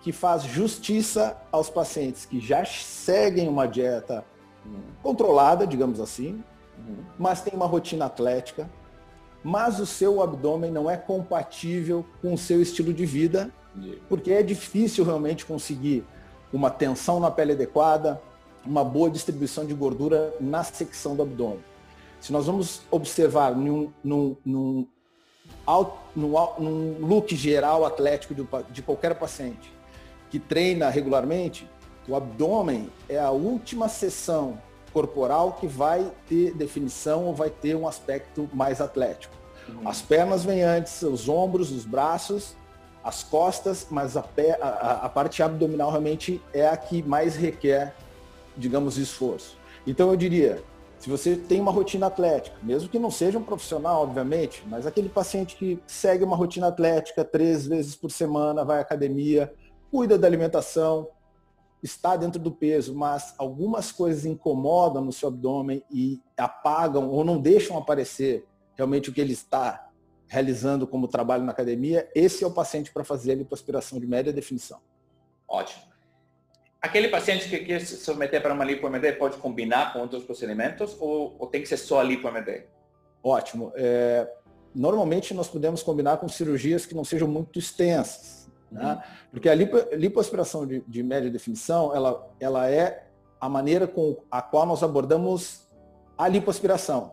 que 0.00 0.10
faz 0.10 0.42
justiça 0.42 1.40
aos 1.52 1.70
pacientes 1.70 2.26
que 2.26 2.40
já 2.40 2.64
seguem 2.64 3.48
uma 3.48 3.68
dieta 3.68 4.24
controlada, 5.00 5.64
digamos 5.64 6.00
assim, 6.00 6.42
mas 7.18 7.40
tem 7.42 7.54
uma 7.54 7.66
rotina 7.66 8.06
atlética, 8.06 8.68
mas 9.42 9.80
o 9.80 9.86
seu 9.86 10.22
abdômen 10.22 10.70
não 10.70 10.90
é 10.90 10.96
compatível 10.96 12.04
com 12.20 12.34
o 12.34 12.38
seu 12.38 12.62
estilo 12.62 12.92
de 12.92 13.04
vida, 13.04 13.50
porque 14.08 14.32
é 14.32 14.42
difícil 14.42 15.04
realmente 15.04 15.44
conseguir 15.44 16.04
uma 16.52 16.70
tensão 16.70 17.18
na 17.18 17.30
pele 17.30 17.52
adequada, 17.52 18.20
uma 18.64 18.84
boa 18.84 19.10
distribuição 19.10 19.64
de 19.64 19.74
gordura 19.74 20.34
na 20.40 20.62
secção 20.62 21.16
do 21.16 21.22
abdômen. 21.22 21.64
Se 22.20 22.32
nós 22.32 22.46
vamos 22.46 22.82
observar 22.90 23.56
num, 23.56 23.92
num, 24.04 24.36
num, 24.44 24.86
num 26.14 26.96
look 27.00 27.34
geral 27.34 27.84
atlético 27.84 28.34
de, 28.34 28.46
de 28.70 28.82
qualquer 28.82 29.14
paciente 29.16 29.72
que 30.30 30.38
treina 30.38 30.88
regularmente, 30.88 31.68
o 32.08 32.14
abdômen 32.14 32.88
é 33.08 33.18
a 33.18 33.30
última 33.30 33.88
seção 33.88 34.58
corporal 34.92 35.52
que 35.52 35.66
vai 35.66 36.10
ter 36.28 36.54
definição 36.54 37.24
ou 37.24 37.34
vai 37.34 37.50
ter 37.50 37.74
um 37.74 37.86
aspecto 37.86 38.48
mais 38.52 38.80
atlético. 38.80 39.34
Uhum. 39.68 39.88
As 39.88 40.02
pernas 40.02 40.44
vêm 40.44 40.62
antes, 40.62 41.02
os 41.02 41.28
ombros, 41.28 41.70
os 41.70 41.84
braços, 41.84 42.56
as 43.02 43.22
costas, 43.22 43.86
mas 43.90 44.16
a, 44.16 44.22
pé, 44.22 44.58
a, 44.60 45.00
a, 45.04 45.08
parte 45.08 45.42
abdominal 45.42 45.90
realmente 45.90 46.40
é 46.52 46.68
a 46.68 46.76
que 46.76 47.02
mais 47.02 47.34
requer, 47.34 47.94
digamos, 48.56 48.96
esforço. 48.96 49.56
Então 49.86 50.10
eu 50.10 50.16
diria, 50.16 50.62
se 51.00 51.10
você 51.10 51.34
tem 51.34 51.60
uma 51.60 51.72
rotina 51.72 52.06
atlética, 52.06 52.56
mesmo 52.62 52.88
que 52.88 52.98
não 52.98 53.10
seja 53.10 53.38
um 53.38 53.42
profissional, 53.42 54.02
obviamente, 54.02 54.62
mas 54.68 54.86
aquele 54.86 55.08
paciente 55.08 55.56
que 55.56 55.80
segue 55.86 56.22
uma 56.22 56.36
rotina 56.36 56.68
atlética 56.68 57.24
três 57.24 57.66
vezes 57.66 57.96
por 57.96 58.10
semana, 58.10 58.64
vai 58.64 58.78
à 58.78 58.82
academia, 58.82 59.52
cuida 59.90 60.16
da 60.16 60.28
alimentação, 60.28 61.08
está 61.82 62.16
dentro 62.16 62.40
do 62.40 62.52
peso, 62.52 62.94
mas 62.94 63.34
algumas 63.36 63.90
coisas 63.90 64.24
incomodam 64.24 65.04
no 65.04 65.12
seu 65.12 65.28
abdômen 65.28 65.82
e 65.90 66.20
apagam 66.36 67.08
ou 67.10 67.24
não 67.24 67.40
deixam 67.40 67.76
aparecer 67.76 68.46
realmente 68.74 69.10
o 69.10 69.12
que 69.12 69.20
ele 69.20 69.32
está 69.32 69.88
realizando 70.28 70.86
como 70.86 71.08
trabalho 71.08 71.44
na 71.44 71.52
academia, 71.52 72.08
esse 72.14 72.42
é 72.42 72.46
o 72.46 72.50
paciente 72.50 72.90
para 72.90 73.04
fazer 73.04 73.32
a 73.32 73.34
lipoaspiração 73.34 74.00
de 74.00 74.06
média 74.06 74.32
definição. 74.32 74.80
Ótimo. 75.46 75.82
Aquele 76.80 77.08
paciente 77.08 77.48
que 77.48 77.58
quer 77.58 77.80
se 77.80 77.98
submeter 77.98 78.40
para 78.40 78.54
uma 78.54 78.64
lipo-MD 78.64 79.12
pode 79.12 79.36
combinar 79.36 79.92
com 79.92 80.00
outros 80.00 80.24
procedimentos 80.24 80.96
ou, 80.98 81.36
ou 81.38 81.46
tem 81.46 81.60
que 81.60 81.68
ser 81.68 81.76
só 81.76 82.00
a 82.00 82.02
lipo-MD? 82.02 82.64
Ótimo. 83.22 83.72
É, 83.76 84.26
normalmente 84.74 85.34
nós 85.34 85.48
podemos 85.48 85.82
combinar 85.82 86.16
com 86.16 86.28
cirurgias 86.28 86.86
que 86.86 86.94
não 86.94 87.04
sejam 87.04 87.28
muito 87.28 87.58
extensas 87.58 88.50
né? 88.72 88.94
Uhum. 88.94 89.00
Porque 89.30 89.48
a 89.48 89.54
lipo, 89.54 89.76
lipoaspiração 89.94 90.66
de, 90.66 90.80
de, 90.86 91.02
média 91.02 91.30
definição, 91.30 91.94
ela, 91.94 92.28
ela 92.40 92.70
é 92.70 93.06
a 93.40 93.48
maneira 93.48 93.86
com 93.86 94.16
a 94.30 94.40
qual 94.40 94.66
nós 94.66 94.82
abordamos 94.82 95.68
a 96.16 96.26
lipoaspiração. 96.26 97.12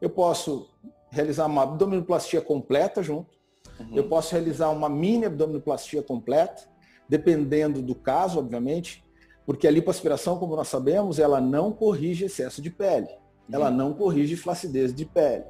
Eu 0.00 0.08
posso 0.10 0.70
realizar 1.10 1.46
uma 1.46 1.62
abdominoplastia 1.62 2.40
completa 2.40 3.02
junto, 3.02 3.36
uhum. 3.78 3.94
eu 3.94 4.08
posso 4.08 4.32
realizar 4.32 4.70
uma 4.70 4.88
mini 4.88 5.26
abdominoplastia 5.26 6.02
completa, 6.02 6.64
dependendo 7.08 7.82
do 7.82 7.94
caso, 7.94 8.38
obviamente, 8.38 9.04
porque 9.46 9.68
a 9.68 9.70
lipoaspiração, 9.70 10.38
como 10.38 10.56
nós 10.56 10.68
sabemos, 10.68 11.18
ela 11.18 11.40
não 11.40 11.70
corrige 11.70 12.24
excesso 12.24 12.62
de 12.62 12.70
pele, 12.70 13.08
uhum. 13.08 13.54
ela 13.54 13.70
não 13.70 13.92
corrige 13.92 14.36
flacidez 14.36 14.94
de 14.94 15.04
pele. 15.04 15.44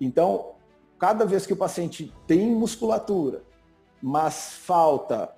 Então, 0.00 0.52
cada 0.98 1.24
vez 1.24 1.46
que 1.46 1.52
o 1.52 1.56
paciente 1.56 2.12
tem 2.26 2.50
musculatura, 2.50 3.42
mas 4.06 4.52
falta 4.52 5.32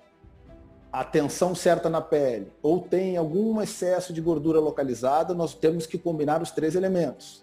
a 0.93 1.03
tensão 1.03 1.55
certa 1.55 1.89
na 1.89 2.01
pele 2.01 2.51
ou 2.61 2.79
tem 2.79 3.17
algum 3.17 3.59
excesso 3.59 4.13
de 4.13 4.21
gordura 4.21 4.59
localizada, 4.59 5.33
nós 5.33 5.55
temos 5.55 5.87
que 5.87 5.97
combinar 5.97 6.39
os 6.39 6.51
três 6.51 6.75
elementos. 6.75 7.41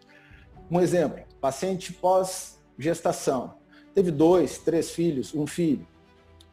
Um 0.71 0.81
exemplo, 0.81 1.25
paciente 1.41 1.93
pós-gestação, 1.93 3.55
teve 3.93 4.13
dois, 4.13 4.59
três 4.59 4.93
filhos, 4.93 5.35
um 5.35 5.49
filho, 5.49 5.85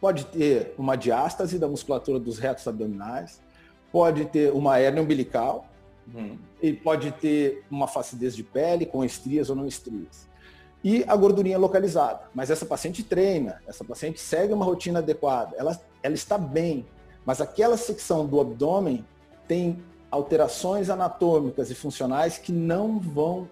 pode 0.01 0.25
ter 0.25 0.73
uma 0.75 0.95
diástase 0.95 1.59
da 1.59 1.67
musculatura 1.67 2.19
dos 2.19 2.39
retos 2.39 2.67
abdominais, 2.67 3.43
pode 3.91 4.25
ter 4.25 4.51
uma 4.51 4.79
hernia 4.79 5.03
umbilical, 5.03 5.67
uhum. 6.11 6.35
e 6.59 6.73
pode 6.73 7.11
ter 7.11 7.63
uma 7.69 7.87
facidez 7.87 8.35
de 8.35 8.43
pele 8.43 8.87
com 8.87 9.05
estrias 9.05 9.51
ou 9.51 9.55
não 9.55 9.67
estrias 9.67 10.32
e 10.83 11.03
a 11.07 11.15
gordurinha 11.15 11.57
localizada. 11.57 12.21
Mas 12.33 12.49
essa 12.49 12.65
paciente 12.65 13.03
treina, 13.03 13.61
essa 13.67 13.83
paciente 13.83 14.19
segue 14.19 14.53
uma 14.53 14.65
rotina 14.65 14.99
adequada, 14.99 15.55
ela, 15.57 15.79
ela 16.01 16.13
está 16.13 16.37
bem, 16.37 16.85
mas 17.25 17.39
aquela 17.39 17.77
secção 17.77 18.25
do 18.25 18.39
abdômen 18.39 19.05
tem 19.47 19.81
alterações 20.11 20.89
anatômicas 20.89 21.71
e 21.71 21.75
funcionais 21.75 22.37
que 22.37 22.51
não 22.51 22.99
vão 22.99 23.49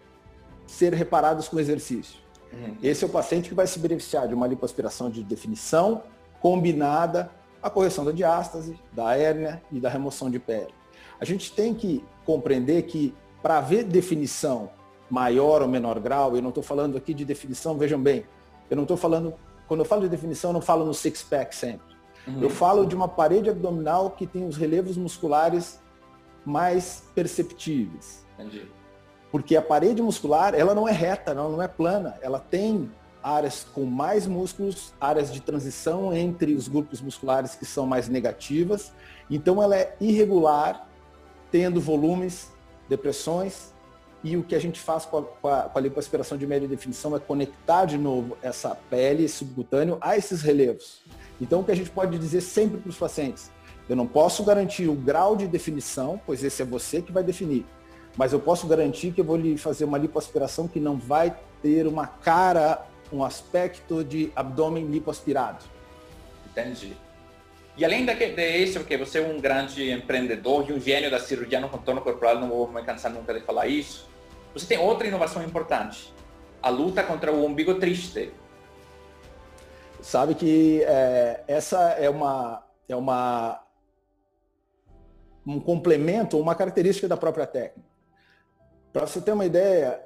ser 0.68 0.94
reparadas 0.94 1.48
com 1.48 1.60
exercício. 1.60 2.20
Uhum. 2.54 2.76
Esse 2.84 3.04
é 3.04 3.08
o 3.08 3.10
paciente 3.10 3.50
que 3.50 3.56
vai 3.56 3.66
se 3.66 3.80
beneficiar 3.80 4.28
de 4.28 4.34
uma 4.34 4.46
lipoaspiração 4.46 5.10
de 5.10 5.24
definição 5.24 6.04
combinada 6.42 7.32
à 7.64 7.70
correção 7.70 8.04
da 8.04 8.12
diástase, 8.12 8.78
da 8.92 9.16
hérnia 9.16 9.62
e 9.72 9.80
da 9.80 9.90
remoção 9.90 10.30
de 10.30 10.40
pele. 10.40 10.74
A 11.20 11.26
gente 11.26 11.52
tem 11.52 11.74
que 11.74 12.04
compreender 12.26 12.84
que 12.84 13.16
para 13.42 13.58
haver 13.58 13.84
definição 13.84 14.70
maior 15.12 15.62
ou 15.62 15.68
menor 15.68 16.00
grau, 16.00 16.36
eu 16.36 16.42
não 16.42 16.50
estou 16.50 16.64
falando 16.64 16.98
aqui 16.98 17.14
de 17.14 17.26
definição, 17.26 17.78
vejam 17.78 18.02
bem, 18.02 18.26
eu 18.70 18.78
não 18.78 18.84
estou 18.84 18.96
falando, 18.96 19.34
quando 19.68 19.82
eu 19.82 19.86
falo 19.86 20.02
de 20.04 20.10
definição, 20.10 20.52
eu 20.52 20.54
não 20.54 20.62
falo 20.62 20.86
no 20.86 20.94
six-pack 20.94 21.54
sempre. 21.54 21.92
Uhum. 22.26 22.42
Eu 22.42 22.50
falo 22.50 22.86
de 22.86 22.96
uma 22.96 23.10
parede 23.10 23.50
abdominal 23.50 24.12
que 24.12 24.26
tem 24.26 24.48
os 24.48 24.56
relevos 24.56 24.96
musculares 24.96 25.82
mais 26.46 27.04
perceptíveis. 27.14 28.26
Entendi. 28.40 28.66
Porque 29.30 29.56
a 29.56 29.62
parede 29.62 30.02
muscular, 30.02 30.56
ela 30.56 30.74
não 30.74 30.88
é 30.88 30.92
reta, 30.92 31.32
ela 31.32 31.50
não 31.50 31.62
é 31.62 31.68
plana, 31.68 32.18
ela 32.22 32.40
tem 32.40 32.90
áreas 33.22 33.66
com 33.74 33.86
mais 33.86 34.26
músculos, 34.26 34.94
áreas 35.00 35.32
de 35.32 35.42
transição 35.42 36.14
entre 36.14 36.54
os 36.54 36.68
grupos 36.68 37.02
musculares 37.02 37.54
que 37.54 37.66
são 37.66 37.86
mais 37.86 38.08
negativas. 38.08 38.94
Então 39.30 39.62
ela 39.62 39.76
é 39.76 39.96
irregular, 40.00 40.88
tendo 41.52 41.80
volumes, 41.82 42.52
depressões 42.90 43.74
e 44.24 44.38
o 44.38 44.44
que 44.44 44.54
a 44.54 44.60
gente 44.60 44.80
faz 44.80 45.06
com 45.06 45.18
a, 45.18 45.24
com 45.24 45.48
a, 45.48 45.62
com 45.64 45.80
a 45.80 45.82
lipoaspiração 45.82 46.38
de 46.38 46.46
média 46.46 46.68
definição 46.68 47.16
é 47.16 47.20
conectar 47.20 47.86
de 47.86 47.98
novo 47.98 48.38
essa 48.42 48.76
pele 48.90 49.28
subcutâneo 49.28 49.98
a 50.00 50.16
esses 50.16 50.42
relevos. 50.42 51.02
Então, 51.40 51.62
o 51.62 51.64
que 51.64 51.72
a 51.72 51.76
gente 51.76 51.90
pode 51.90 52.18
dizer 52.20 52.42
sempre 52.42 52.80
para 52.80 52.90
os 52.90 52.98
pacientes, 52.98 53.52
eu 53.90 53.96
não 53.96 54.06
posso 54.06 54.44
garantir 54.44 54.88
o 54.88 54.94
grau 54.94 55.36
de 55.36 55.48
definição, 55.48 56.22
pois 56.24 56.44
esse 56.44 56.62
é 56.62 56.66
você 56.66 57.02
que 57.02 57.12
vai 57.12 57.24
definir. 57.24 57.66
Mas 58.16 58.32
eu 58.32 58.40
posso 58.40 58.68
garantir 58.68 59.12
que 59.12 59.22
eu 59.22 59.26
vou 59.26 59.38
lhe 59.38 59.58
fazer 59.58 59.86
uma 59.86 59.98
lipoaspiração 59.98 60.68
que 60.68 60.80
não 60.80 60.98
vai 60.98 61.36
ter 61.62 61.88
uma 61.88 62.06
cara, 62.06 62.86
um 63.12 63.24
aspecto 63.24 64.04
de 64.04 64.32
abdômen 64.36 64.86
lipoaspirado. 64.86 65.66
Entendi. 66.46 66.94
E 67.78 67.86
além 67.86 68.06
disso, 68.06 68.84
que 68.84 68.98
você 68.98 69.20
é 69.20 69.22
um 69.22 69.40
grande 69.40 69.90
empreendedor 69.92 70.70
e 70.70 70.74
um 70.74 70.80
gênio 70.80 71.10
da 71.10 71.20
cirurgia 71.20 71.60
no 71.60 71.70
contorno 71.70 72.02
corporal, 72.02 72.40
não 72.40 72.50
vou 72.50 72.72
me 72.72 72.84
cansar 72.84 73.12
nunca 73.12 73.34
de 73.34 73.40
falar 73.42 73.68
isso, 73.68 74.11
você 74.54 74.66
tem 74.66 74.78
outra 74.78 75.08
inovação 75.08 75.44
importante, 75.44 76.14
a 76.62 76.70
luta 76.70 77.04
contra 77.04 77.32
o 77.32 77.46
umbigo 77.46 77.76
triste. 77.76 78.34
Sabe 80.02 80.36
que 80.36 80.84
é, 80.84 81.44
essa 81.48 81.80
é 81.92 82.10
uma, 82.10 82.64
é 82.90 82.96
uma 82.96 83.64
um 85.46 85.60
complemento, 85.60 86.40
uma 86.40 86.56
característica 86.56 87.08
da 87.08 87.18
própria 87.18 87.48
técnica. 87.48 87.90
Para 88.94 89.08
você 89.08 89.22
ter 89.22 89.32
uma 89.32 89.46
ideia, 89.46 90.02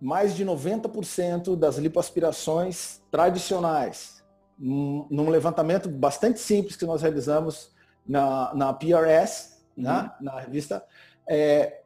mais 0.00 0.34
de 0.34 0.44
90% 0.44 1.56
das 1.56 1.76
lipoaspirações 1.76 3.00
tradicionais, 3.10 4.24
num, 4.58 5.28
levantamento 5.28 5.88
bastante 5.88 6.40
simples 6.40 6.76
que 6.76 6.84
nós 6.84 7.02
realizamos 7.02 7.72
na, 8.06 8.54
na 8.54 8.72
PRS, 8.72 9.62
uhum. 9.76 9.84
né, 9.84 10.12
na 10.20 10.40
revista, 10.40 10.84
é, 11.28 11.79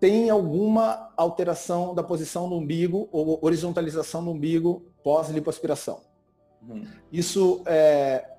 tem 0.00 0.30
alguma 0.30 1.12
alteração 1.14 1.94
da 1.94 2.02
posição 2.02 2.48
do 2.48 2.56
umbigo 2.56 3.08
ou 3.12 3.38
horizontalização 3.42 4.24
do 4.24 4.30
umbigo 4.30 4.82
pós-lipoaspiração. 5.04 6.00
Uhum. 6.66 6.86
Isso 7.12 7.62
é, 7.66 8.30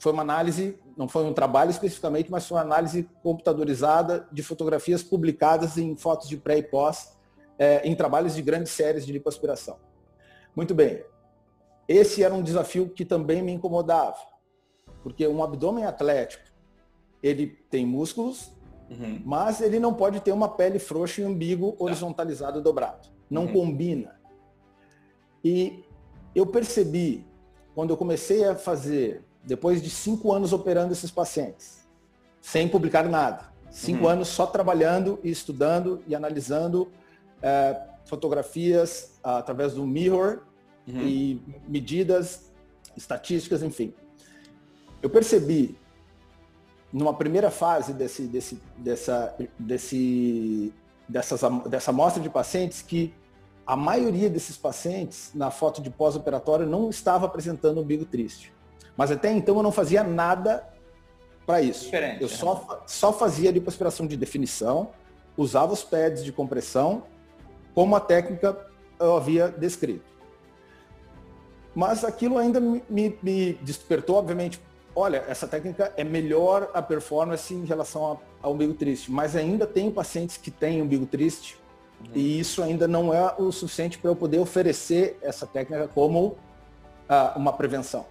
foi 0.00 0.12
uma 0.12 0.22
análise, 0.22 0.76
não 0.96 1.08
foi 1.08 1.24
um 1.24 1.32
trabalho 1.32 1.70
especificamente, 1.70 2.30
mas 2.30 2.46
foi 2.46 2.56
uma 2.56 2.64
análise 2.64 3.08
computadorizada 3.22 4.28
de 4.32 4.42
fotografias 4.42 5.04
publicadas 5.04 5.78
em 5.78 5.94
fotos 5.96 6.28
de 6.28 6.36
pré 6.36 6.58
e 6.58 6.62
pós, 6.64 7.16
é, 7.56 7.86
em 7.88 7.94
trabalhos 7.94 8.34
de 8.34 8.42
grandes 8.42 8.72
séries 8.72 9.06
de 9.06 9.12
lipoaspiração. 9.12 9.78
Muito 10.54 10.74
bem. 10.74 11.04
Esse 11.86 12.24
era 12.24 12.34
um 12.34 12.42
desafio 12.42 12.88
que 12.88 13.04
também 13.04 13.40
me 13.40 13.52
incomodava, 13.52 14.18
porque 15.02 15.26
um 15.28 15.44
abdômen 15.44 15.84
atlético, 15.84 16.44
ele 17.22 17.46
tem 17.70 17.86
músculos, 17.86 18.50
uhum. 18.90 19.20
mas 19.24 19.60
ele 19.60 19.78
não 19.78 19.94
pode 19.94 20.20
ter 20.20 20.32
uma 20.32 20.48
pele 20.48 20.78
frouxa 20.78 21.20
e 21.20 21.24
umbigo 21.24 21.74
horizontalizado 21.78 22.60
dobrado. 22.60 23.08
Não 23.30 23.46
uhum. 23.46 23.52
combina. 23.52 24.20
E 25.44 25.84
eu 26.34 26.46
percebi, 26.46 27.26
quando 27.74 27.90
eu 27.90 27.96
comecei 27.96 28.44
a 28.44 28.54
fazer 28.54 29.24
depois 29.44 29.82
de 29.82 29.90
cinco 29.90 30.32
anos 30.32 30.52
operando 30.52 30.92
esses 30.92 31.10
pacientes, 31.10 31.86
sem 32.40 32.68
publicar 32.68 33.08
nada. 33.08 33.52
Cinco 33.70 34.04
uhum. 34.04 34.10
anos 34.10 34.28
só 34.28 34.46
trabalhando 34.46 35.18
e 35.22 35.30
estudando 35.30 36.02
e 36.06 36.14
analisando 36.14 36.90
é, 37.42 37.80
fotografias 38.04 39.18
através 39.22 39.74
do 39.74 39.86
Mirror 39.86 40.40
uhum. 40.86 41.02
e 41.02 41.42
medidas, 41.66 42.52
estatísticas, 42.96 43.62
enfim. 43.62 43.92
Eu 45.02 45.10
percebi 45.10 45.76
numa 46.94 47.12
primeira 47.12 47.50
fase 47.50 47.92
desse, 47.92 48.22
desse, 48.22 48.62
dessa, 48.76 49.34
desse, 49.58 50.72
dessas, 51.08 51.40
dessa 51.66 51.90
amostra 51.90 52.22
de 52.22 52.30
pacientes 52.30 52.82
que 52.82 53.12
a 53.66 53.74
maioria 53.74 54.30
desses 54.30 54.56
pacientes 54.56 55.32
na 55.34 55.50
foto 55.50 55.82
de 55.82 55.90
pós-operatório 55.90 56.64
não 56.64 56.88
estava 56.88 57.26
apresentando 57.26 57.80
umbigo 57.80 58.04
triste. 58.04 58.52
Mas 58.96 59.10
até 59.10 59.32
então 59.32 59.56
eu 59.56 59.62
não 59.64 59.72
fazia 59.72 60.04
nada 60.04 60.72
para 61.44 61.60
isso. 61.60 61.86
Diferente, 61.86 62.22
eu 62.22 62.28
só, 62.28 62.54
né? 62.54 62.78
só 62.86 63.12
fazia 63.12 63.50
lipoaspiração 63.50 64.06
de 64.06 64.16
definição, 64.16 64.90
usava 65.36 65.72
os 65.72 65.82
pads 65.82 66.22
de 66.22 66.30
compressão, 66.30 67.02
como 67.74 67.96
a 67.96 68.00
técnica 68.00 68.56
eu 69.00 69.16
havia 69.16 69.48
descrito. 69.48 70.04
Mas 71.74 72.04
aquilo 72.04 72.38
ainda 72.38 72.60
me, 72.60 72.84
me, 72.88 73.18
me 73.20 73.54
despertou, 73.54 74.14
obviamente, 74.14 74.62
olha, 74.94 75.24
essa 75.28 75.46
técnica 75.46 75.92
é 75.96 76.04
melhor 76.04 76.70
a 76.72 76.80
performance 76.80 77.52
em 77.52 77.64
relação 77.64 78.20
ao 78.42 78.52
umbigo 78.52 78.74
triste, 78.74 79.10
mas 79.10 79.34
ainda 79.34 79.66
tem 79.66 79.90
pacientes 79.90 80.36
que 80.36 80.50
têm 80.50 80.80
umbigo 80.80 81.06
triste 81.06 81.58
uhum. 82.00 82.10
e 82.14 82.38
isso 82.38 82.62
ainda 82.62 82.86
não 82.86 83.12
é 83.12 83.34
o 83.38 83.50
suficiente 83.50 83.98
para 83.98 84.10
eu 84.10 84.16
poder 84.16 84.38
oferecer 84.38 85.18
essa 85.22 85.46
técnica 85.46 85.88
como 85.88 86.26
uh, 86.28 87.36
uma 87.36 87.52
prevenção. 87.52 88.06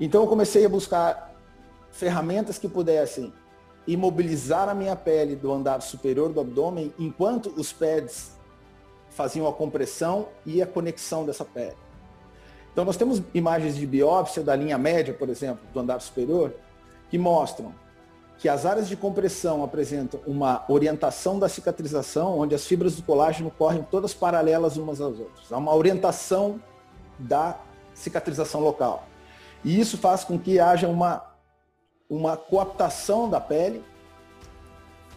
Então 0.00 0.22
eu 0.22 0.28
comecei 0.28 0.64
a 0.64 0.68
buscar 0.68 1.32
ferramentas 1.90 2.58
que 2.58 2.68
pudessem 2.68 3.32
imobilizar 3.86 4.68
a 4.68 4.74
minha 4.74 4.96
pele 4.96 5.36
do 5.36 5.52
andar 5.52 5.80
superior 5.82 6.32
do 6.32 6.40
abdômen 6.40 6.92
enquanto 6.98 7.52
os 7.56 7.72
pads 7.72 8.32
faziam 9.10 9.46
a 9.46 9.52
compressão 9.52 10.28
e 10.46 10.62
a 10.62 10.66
conexão 10.66 11.24
dessa 11.26 11.44
pele. 11.44 11.76
Então 12.72 12.84
nós 12.84 12.96
temos 12.96 13.22
imagens 13.34 13.76
de 13.76 13.86
biópsia 13.86 14.42
da 14.42 14.56
linha 14.56 14.78
média, 14.78 15.12
por 15.12 15.28
exemplo, 15.28 15.60
do 15.72 15.80
andar 15.80 16.00
superior, 16.00 16.54
que 17.10 17.18
mostram 17.18 17.74
que 18.38 18.48
as 18.48 18.66
áreas 18.66 18.88
de 18.88 18.96
compressão 18.96 19.62
apresentam 19.62 20.18
uma 20.26 20.64
orientação 20.68 21.38
da 21.38 21.48
cicatrização, 21.48 22.38
onde 22.38 22.56
as 22.56 22.66
fibras 22.66 22.96
do 22.96 23.02
colágeno 23.02 23.52
correm 23.52 23.86
todas 23.88 24.12
paralelas 24.12 24.76
umas 24.76 25.00
às 25.00 25.18
outras. 25.18 25.52
Há 25.52 25.58
uma 25.58 25.72
orientação 25.72 26.60
da 27.18 27.56
cicatrização 27.94 28.60
local. 28.60 29.06
E 29.64 29.78
isso 29.78 29.96
faz 29.96 30.24
com 30.24 30.38
que 30.38 30.58
haja 30.58 30.88
uma, 30.88 31.22
uma 32.10 32.36
coaptação 32.36 33.30
da 33.30 33.40
pele. 33.40 33.84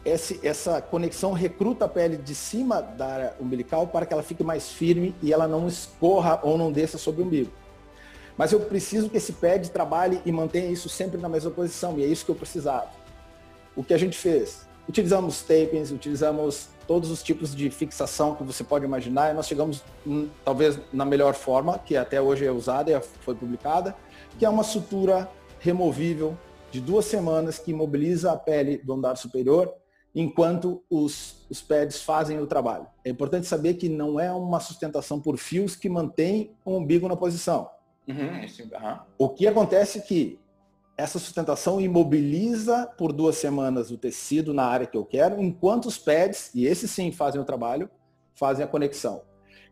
Esse, 0.05 0.39
essa 0.43 0.79
conexão 0.79 1.33
recruta 1.33 1.85
a 1.85 1.87
pele 1.87 2.15
de 2.15 2.35
cima 2.35 2.79
da 2.79 3.07
área 3.07 3.33
umbilical 3.41 3.87
para 3.87 4.05
que 4.05 4.13
ela 4.13 4.21
fique 4.21 4.43
mais 4.43 4.69
firme 4.69 5.15
e 5.19 5.33
ela 5.33 5.47
não 5.47 5.67
escorra 5.67 6.39
ou 6.43 6.59
não 6.59 6.71
desça 6.71 6.99
sobre 6.99 7.23
o 7.23 7.25
umbigo. 7.25 7.51
Mas 8.37 8.51
eu 8.51 8.59
preciso 8.59 9.09
que 9.09 9.17
esse 9.17 9.33
pad 9.33 9.71
trabalhe 9.71 10.21
e 10.23 10.31
mantenha 10.31 10.69
isso 10.69 10.89
sempre 10.89 11.19
na 11.19 11.27
mesma 11.27 11.49
posição, 11.49 11.97
e 11.97 12.03
é 12.03 12.05
isso 12.05 12.23
que 12.23 12.29
eu 12.29 12.35
precisava. 12.35 12.89
O 13.75 13.83
que 13.83 13.93
a 13.93 13.97
gente 13.97 14.15
fez? 14.15 14.67
Utilizamos 14.87 15.41
tapings, 15.41 15.89
utilizamos 15.89 16.69
todos 16.85 17.09
os 17.09 17.23
tipos 17.23 17.55
de 17.55 17.71
fixação 17.71 18.35
que 18.35 18.43
você 18.43 18.63
pode 18.63 18.85
imaginar, 18.85 19.31
e 19.31 19.33
nós 19.33 19.47
chegamos, 19.47 19.81
hum, 20.05 20.29
talvez, 20.43 20.77
na 20.93 21.05
melhor 21.05 21.33
forma, 21.33 21.79
que 21.79 21.97
até 21.97 22.21
hoje 22.21 22.45
é 22.45 22.51
usada 22.51 22.91
e 22.91 23.01
foi 23.21 23.33
publicada, 23.33 23.95
que 24.37 24.45
é 24.45 24.49
uma 24.49 24.63
sutura 24.63 25.27
removível 25.57 26.37
de 26.69 26.79
duas 26.79 27.05
semanas 27.05 27.57
que 27.57 27.71
imobiliza 27.71 28.33
a 28.33 28.37
pele 28.37 28.77
do 28.77 28.93
andar 28.93 29.15
superior 29.15 29.73
enquanto 30.15 30.81
os, 30.89 31.45
os 31.49 31.61
pads 31.61 32.01
fazem 32.01 32.39
o 32.39 32.47
trabalho. 32.47 32.87
É 33.03 33.09
importante 33.09 33.45
saber 33.45 33.73
que 33.73 33.89
não 33.89 34.17
é 34.17 34.31
uma 34.31 34.61
sustentação 34.61 35.19
por 35.19 35.37
fios 35.37 35.75
que 35.75 35.89
mantém 35.89 36.55
o 36.63 36.77
umbigo 36.77 37.07
na 37.09 37.17
posição. 37.17 37.69
Uhum, 38.07 38.43
esse, 38.43 38.63
uhum. 38.63 38.99
O 39.17 39.29
que 39.29 39.45
acontece 39.45 39.99
é 39.99 40.01
que 40.01 40.39
essa 40.97 41.19
sustentação 41.19 41.81
imobiliza 41.81 42.87
por 42.97 43.11
duas 43.11 43.35
semanas 43.35 43.91
o 43.91 43.97
tecido 43.97 44.53
na 44.53 44.65
área 44.65 44.87
que 44.87 44.95
eu 44.95 45.03
quero, 45.03 45.43
enquanto 45.43 45.87
os 45.87 45.97
pads, 45.97 46.51
e 46.55 46.65
esses 46.65 46.89
sim 46.89 47.11
fazem 47.11 47.41
o 47.41 47.45
trabalho, 47.45 47.89
fazem 48.33 48.63
a 48.63 48.67
conexão. 48.67 49.21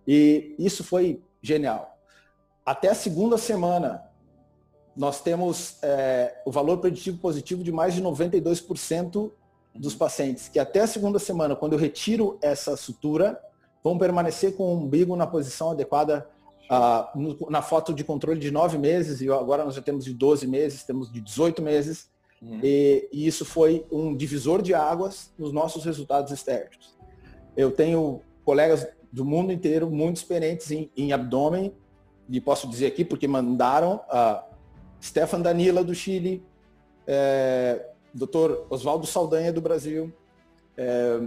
E 0.06 0.53
isso 0.60 0.84
foi 0.84 1.23
genial. 1.41 1.97
Até 2.65 2.89
a 2.89 2.95
segunda 2.95 3.38
semana 3.38 4.03
nós 4.95 5.21
temos 5.21 5.77
é, 5.82 6.41
o 6.45 6.51
valor 6.51 6.79
preditivo 6.79 7.17
positivo 7.17 7.63
de 7.63 7.71
mais 7.71 7.93
de 7.93 8.01
92% 8.01 9.32
dos 9.76 9.96
pacientes, 9.96 10.48
que 10.48 10.60
até 10.60 10.82
a 10.82 10.88
segunda 10.88 11.18
semana, 11.18 11.56
quando 11.56 11.74
eu 11.74 11.80
retiro 11.80 12.38
essa 12.42 12.78
sutura, 12.78 13.40
vão 13.84 13.98
permanecer 13.98 14.56
com 14.56 14.64
o 14.64 14.78
umbigo 14.78 15.16
na 15.16 15.26
posição 15.26 15.72
adequada 15.72 16.28
uh, 16.72 17.20
no, 17.20 17.50
na 17.50 17.62
foto 17.62 17.94
de 17.94 18.04
controle 18.04 18.40
de 18.40 18.52
9 18.52 18.78
meses, 18.78 19.22
e 19.22 19.30
agora 19.30 19.66
nós 19.66 19.76
já 19.76 19.82
temos 19.82 20.06
de 20.06 20.14
12 20.14 20.48
meses, 20.48 20.84
temos 20.84 21.12
de 21.12 21.20
18 21.20 21.62
meses, 21.62 22.10
uhum. 22.42 22.60
e, 22.64 23.10
e, 23.12 23.28
isso 23.28 23.44
foi 23.44 23.86
um 23.92 24.16
divisor 24.16 24.62
de 24.62 24.74
águas 24.74 25.34
nos 25.38 25.52
nossos 25.52 25.84
resultados 25.84 26.32
estéticos. 26.32 26.96
Eu 27.58 27.72
tenho 27.72 28.22
colegas 28.46 28.88
do 29.12 29.26
mundo 29.26 29.52
inteiro 29.52 29.90
muito 29.90 30.18
experientes 30.18 30.72
em, 30.72 30.92
em 30.96 31.12
abdômen, 31.12 31.74
e 32.30 32.40
posso 32.40 32.70
dizer 32.70 32.88
aqui 32.88 33.04
porque 33.04 33.28
mandaram 33.28 34.02
uh, 34.08 34.44
Stefan 35.02 35.42
Danila, 35.42 35.84
do 35.84 35.94
Chile, 35.94 36.46
é, 37.06 37.90
Dr. 38.13 38.65
Oswaldo 38.69 39.08
Saldanha, 39.08 39.52
do 39.52 39.62
Brasil, 39.62 40.13
é, 40.78 41.19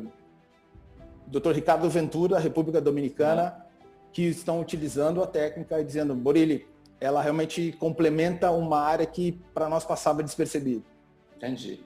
Dr. 1.26 1.52
Ricardo 1.52 1.88
Ventura, 1.90 2.38
República 2.38 2.80
Dominicana, 2.80 3.66
que 4.12 4.22
estão 4.22 4.60
utilizando 4.60 5.22
a 5.22 5.26
técnica 5.26 5.80
e 5.80 5.84
dizendo, 5.84 6.14
Borilli, 6.14 6.66
ela 7.00 7.20
realmente 7.20 7.72
complementa 7.72 8.50
uma 8.50 8.80
área 8.80 9.04
que 9.04 9.32
para 9.52 9.68
nós 9.68 9.84
passava 9.84 10.22
despercebido. 10.22 10.84
Entendi. 11.36 11.84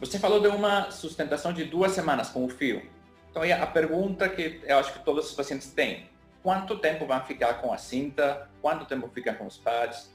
Você 0.00 0.18
falou 0.18 0.40
de 0.40 0.48
uma 0.48 0.90
sustentação 0.90 1.52
de 1.52 1.64
duas 1.64 1.92
semanas 1.92 2.28
com 2.28 2.44
o 2.44 2.48
fio. 2.48 2.82
Então, 3.30 3.42
a 3.42 3.66
pergunta 3.66 4.28
que 4.28 4.60
eu 4.64 4.78
acho 4.78 4.92
que 4.92 4.98
todos 5.04 5.30
os 5.30 5.32
pacientes 5.34 5.72
têm, 5.72 6.08
quanto 6.42 6.76
tempo 6.78 7.06
vão 7.06 7.20
ficar 7.24 7.54
com 7.60 7.72
a 7.72 7.78
cinta? 7.78 8.48
Quanto 8.60 8.84
tempo 8.86 9.08
fica 9.08 9.32
com 9.32 9.46
os 9.46 9.56
pads? 9.56 10.10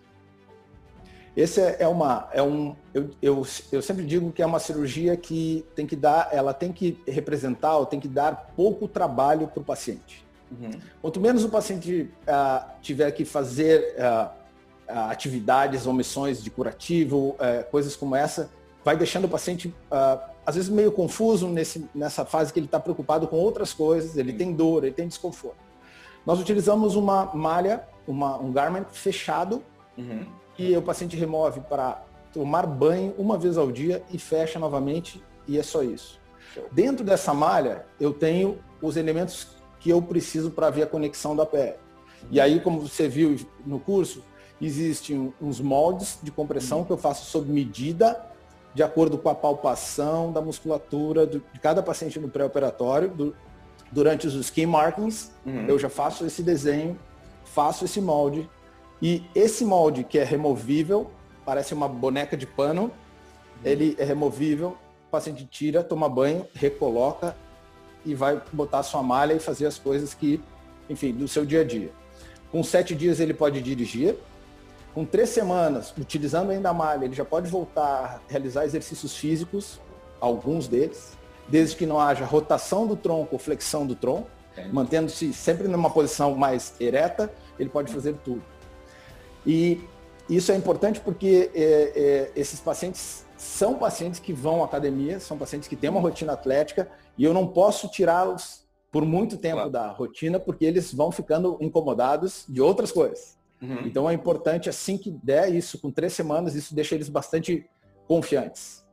Esse 1.35 1.59
é, 1.59 1.77
é 1.79 1.87
uma, 1.87 2.29
é 2.31 2.41
um, 2.41 2.75
eu, 2.93 3.09
eu, 3.21 3.47
eu 3.71 3.81
sempre 3.81 4.05
digo 4.05 4.31
que 4.31 4.41
é 4.41 4.45
uma 4.45 4.59
cirurgia 4.59 5.17
que 5.17 5.65
tem 5.75 5.85
que 5.85 5.95
dar, 5.95 6.29
ela 6.31 6.53
tem 6.53 6.71
que 6.71 6.97
representar, 7.05 7.77
ou 7.77 7.85
tem 7.85 7.99
que 7.99 8.07
dar 8.07 8.53
pouco 8.55 8.87
trabalho 8.87 9.47
para 9.47 9.59
o 9.59 9.63
paciente. 9.63 10.25
Uhum. 10.51 10.71
Quanto 11.01 11.19
menos 11.19 11.43
o 11.43 11.49
paciente 11.49 12.09
uh, 12.27 12.71
tiver 12.81 13.11
que 13.11 13.25
fazer 13.25 13.95
uh, 13.97 14.29
atividades, 14.87 15.85
omissões 15.85 16.41
de 16.43 16.49
curativo, 16.49 17.35
é, 17.39 17.63
coisas 17.63 17.95
como 17.95 18.15
essa, 18.15 18.51
vai 18.83 18.95
deixando 18.95 19.25
o 19.25 19.27
paciente, 19.27 19.73
às 20.45 20.53
vezes, 20.53 20.69
meio 20.69 20.91
confuso 20.91 21.47
nesse, 21.47 21.89
nessa 21.93 22.23
fase 22.23 22.53
que 22.53 22.59
ele 22.59 22.67
está 22.67 22.79
preocupado 22.79 23.27
com 23.27 23.35
outras 23.35 23.73
coisas, 23.73 24.15
ele 24.15 24.31
tem 24.31 24.53
dor, 24.53 24.83
ele 24.83 24.93
tem 24.93 25.07
desconforto. 25.07 25.57
Nós 26.23 26.39
utilizamos 26.39 26.95
uma 26.95 27.31
malha, 27.33 27.83
uma, 28.07 28.37
um 28.37 28.51
garment 28.51 28.85
fechado, 28.91 29.63
uhum. 29.97 30.27
E 30.57 30.75
o 30.75 30.81
paciente 30.81 31.15
remove 31.15 31.61
para 31.61 32.03
tomar 32.33 32.65
banho 32.65 33.13
uma 33.17 33.37
vez 33.37 33.57
ao 33.57 33.71
dia 33.71 34.03
e 34.11 34.17
fecha 34.17 34.59
novamente, 34.59 35.23
e 35.47 35.57
é 35.57 35.63
só 35.63 35.83
isso. 35.83 36.19
Dentro 36.71 37.03
dessa 37.03 37.33
malha, 37.33 37.85
eu 37.99 38.13
tenho 38.13 38.59
os 38.81 38.97
elementos 38.97 39.47
que 39.79 39.89
eu 39.89 40.01
preciso 40.01 40.51
para 40.51 40.69
ver 40.69 40.83
a 40.83 40.87
conexão 40.87 41.35
da 41.35 41.45
pele. 41.45 41.75
E 42.31 42.39
aí, 42.39 42.59
como 42.59 42.81
você 42.81 43.07
viu 43.07 43.35
no 43.65 43.79
curso, 43.79 44.23
existem 44.61 45.33
uns 45.41 45.59
moldes 45.59 46.17
de 46.23 46.31
compressão 46.31 46.83
que 46.83 46.91
eu 46.91 46.97
faço 46.97 47.25
sob 47.25 47.51
medida, 47.51 48.25
de 48.73 48.83
acordo 48.83 49.17
com 49.17 49.29
a 49.29 49.35
palpação 49.35 50.31
da 50.31 50.41
musculatura 50.41 51.25
de 51.25 51.41
cada 51.61 51.81
paciente 51.81 52.19
no 52.19 52.29
pré-operatório. 52.29 53.33
durante 53.91 54.27
os 54.27 54.33
skin 54.33 54.65
markings, 54.65 55.31
uhum. 55.45 55.67
eu 55.67 55.79
já 55.79 55.87
faço 55.87 56.25
esse 56.25 56.43
desenho, 56.43 56.99
faço 57.45 57.85
esse 57.85 58.01
molde. 58.01 58.49
E 59.01 59.23
esse 59.35 59.65
molde 59.65 60.03
que 60.03 60.17
é 60.17 60.23
removível, 60.23 61.11
parece 61.45 61.73
uma 61.73 61.87
boneca 61.87 62.35
de 62.35 62.45
pano, 62.45 62.91
ele 63.63 63.95
é 63.99 64.03
removível, 64.03 64.77
o 65.07 65.11
paciente 65.11 65.45
tira, 65.45 65.83
toma 65.83 66.09
banho, 66.09 66.47
recoloca 66.53 67.35
e 68.05 68.13
vai 68.13 68.41
botar 68.51 68.83
sua 68.83 69.01
malha 69.01 69.33
e 69.33 69.39
fazer 69.39 69.65
as 69.65 69.77
coisas 69.77 70.13
que, 70.13 70.41
enfim, 70.89 71.11
do 71.11 71.27
seu 71.27 71.45
dia 71.45 71.61
a 71.61 71.63
dia. 71.63 71.91
Com 72.51 72.63
sete 72.63 72.95
dias 72.95 73.19
ele 73.19 73.33
pode 73.33 73.61
dirigir, 73.61 74.15
com 74.93 75.03
três 75.03 75.29
semanas, 75.29 75.93
utilizando 75.97 76.51
ainda 76.51 76.69
a 76.69 76.73
malha, 76.73 77.05
ele 77.05 77.15
já 77.15 77.25
pode 77.25 77.49
voltar 77.49 77.83
a 77.83 78.19
realizar 78.31 78.63
exercícios 78.63 79.15
físicos, 79.15 79.79
alguns 80.21 80.67
deles, 80.67 81.17
desde 81.49 81.75
que 81.75 81.85
não 81.85 81.99
haja 81.99 82.23
rotação 82.23 82.87
do 82.87 82.95
tronco 82.95 83.35
ou 83.35 83.39
flexão 83.39 83.85
do 83.85 83.93
tronco, 83.95 84.29
mantendo-se 84.71 85.33
sempre 85.33 85.67
numa 85.67 85.89
posição 85.89 86.33
mais 86.35 86.73
ereta, 86.79 87.31
ele 87.59 87.69
pode 87.69 87.91
fazer 87.91 88.15
tudo. 88.23 88.41
E 89.45 89.81
isso 90.29 90.51
é 90.51 90.55
importante 90.55 90.99
porque 90.99 91.51
é, 91.53 91.61
é, 91.63 92.31
esses 92.35 92.59
pacientes 92.59 93.25
são 93.37 93.77
pacientes 93.77 94.19
que 94.19 94.33
vão 94.33 94.63
à 94.63 94.65
academia, 94.65 95.19
são 95.19 95.37
pacientes 95.37 95.67
que 95.67 95.75
têm 95.75 95.89
uma 95.89 95.99
rotina 95.99 96.33
atlética 96.33 96.89
e 97.17 97.23
eu 97.23 97.33
não 97.33 97.47
posso 97.47 97.87
tirá-los 97.89 98.65
por 98.91 99.05
muito 99.05 99.37
tempo 99.37 99.55
claro. 99.55 99.69
da 99.69 99.91
rotina 99.91 100.39
porque 100.39 100.65
eles 100.65 100.93
vão 100.93 101.11
ficando 101.11 101.57
incomodados 101.61 102.45
de 102.47 102.61
outras 102.61 102.91
coisas. 102.91 103.37
Uhum. 103.61 103.85
Então 103.85 104.09
é 104.09 104.13
importante, 104.13 104.69
assim 104.69 104.97
que 104.97 105.11
der 105.11 105.53
isso, 105.53 105.79
com 105.79 105.91
três 105.91 106.13
semanas, 106.13 106.55
isso 106.55 106.73
deixa 106.73 106.95
eles 106.95 107.09
bastante 107.09 107.69
confiantes. 108.07 108.85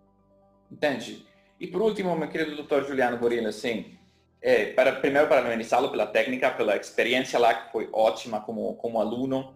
Entende? 0.70 1.26
E 1.60 1.66
por 1.66 1.82
último, 1.82 2.16
meu 2.16 2.28
querido 2.28 2.56
doutor 2.56 2.84
Juliano 2.84 3.18
Borilla, 3.18 3.50
assim, 3.50 3.96
é, 4.40 4.72
para, 4.72 4.92
primeiro 4.92 5.28
parabenizá-lo 5.28 5.90
pela 5.90 6.06
técnica, 6.06 6.50
pela 6.50 6.76
experiência 6.76 7.38
lá, 7.38 7.54
que 7.54 7.70
foi 7.70 7.88
ótima 7.92 8.40
como, 8.40 8.74
como 8.74 9.00
aluno. 9.00 9.54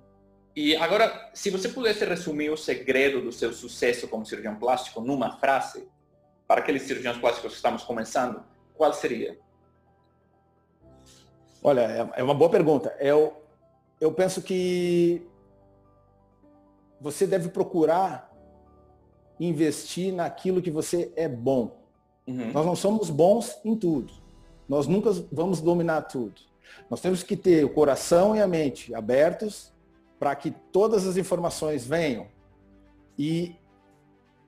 E 0.57 0.75
agora, 0.75 1.31
se 1.35 1.51
você 1.51 1.69
pudesse 1.69 2.03
resumir 2.03 2.49
o 2.49 2.57
segredo 2.57 3.21
do 3.21 3.31
seu 3.31 3.53
sucesso 3.53 4.09
como 4.09 4.25
cirurgião 4.25 4.57
plástico 4.57 5.03
numa 5.03 5.37
frase, 5.37 5.87
para 6.49 6.63
aqueles 6.63 6.85
cirurgiões 6.85 7.19
plásticos 7.19 7.51
que 7.51 7.57
estamos 7.57 7.85
começando, 7.85 8.43
qual 8.75 8.91
seria? 8.95 9.39
Olha, 11.63 11.83
é, 11.83 12.21
é 12.21 12.23
uma 12.23 12.35
boa 12.35 12.49
pergunta. 12.49 12.97
Eu, 12.99 13.43
eu 14.01 14.11
penso 14.13 14.41
que 14.41 15.23
você 16.99 17.27
deve 17.27 17.51
procurar 17.51 18.33
investir 19.39 20.11
naquilo 20.11 20.63
que 20.63 20.71
você 20.71 21.13
é 21.17 21.29
bom. 21.29 21.83
Uhum. 22.27 22.53
Nós 22.53 22.65
não 22.65 22.75
somos 22.75 23.11
bons 23.11 23.61
em 23.63 23.77
tudo. 23.77 24.11
Nós 24.67 24.87
nunca 24.87 25.11
vamos 25.31 25.61
dominar 25.61 26.03
tudo. 26.03 26.41
Nós 26.89 27.03
temos 27.03 27.23
que 27.23 27.37
ter 27.37 27.63
o 27.63 27.69
coração 27.69 28.35
e 28.35 28.41
a 28.41 28.47
mente 28.47 28.95
abertos 28.95 29.76
para 30.19 30.35
que 30.35 30.51
todas 30.73 31.07
as 31.07 31.17
informações 31.17 31.87
venham 31.87 32.27
e 33.19 33.55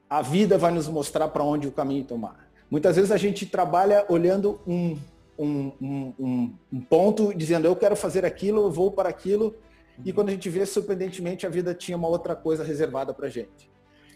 a 0.09 0.23
vida 0.23 0.57
vai 0.57 0.73
nos 0.73 0.89
mostrar 0.89 1.29
para 1.29 1.43
onde 1.43 1.69
o 1.69 1.73
caminho 1.73 2.05
tomar. 2.05 2.49
Muitas 2.71 2.97
vezes 2.97 3.11
a 3.11 3.17
gente 3.17 3.47
trabalha 3.47 4.05
olhando 4.09 4.61
um 4.67 4.97
um, 5.39 5.73
um, 5.81 6.55
um, 6.73 6.81
ponto 6.81 7.33
dizendo 7.33 7.67
eu 7.67 7.77
quero 7.77 7.95
fazer 7.95 8.25
aquilo, 8.25 8.63
eu 8.63 8.71
vou 8.71 8.91
para 8.91 9.09
aquilo. 9.09 9.55
E 10.05 10.13
quando 10.13 10.29
a 10.29 10.33
gente 10.33 10.49
vê, 10.51 10.67
surpreendentemente, 10.67 11.47
a 11.47 11.49
vida 11.49 11.75
tinha 11.75 11.97
uma 11.97 12.09
outra 12.09 12.35
coisa 12.35 12.65
reservada 12.65 13.15
para 13.15 13.29
gente. 13.29 13.71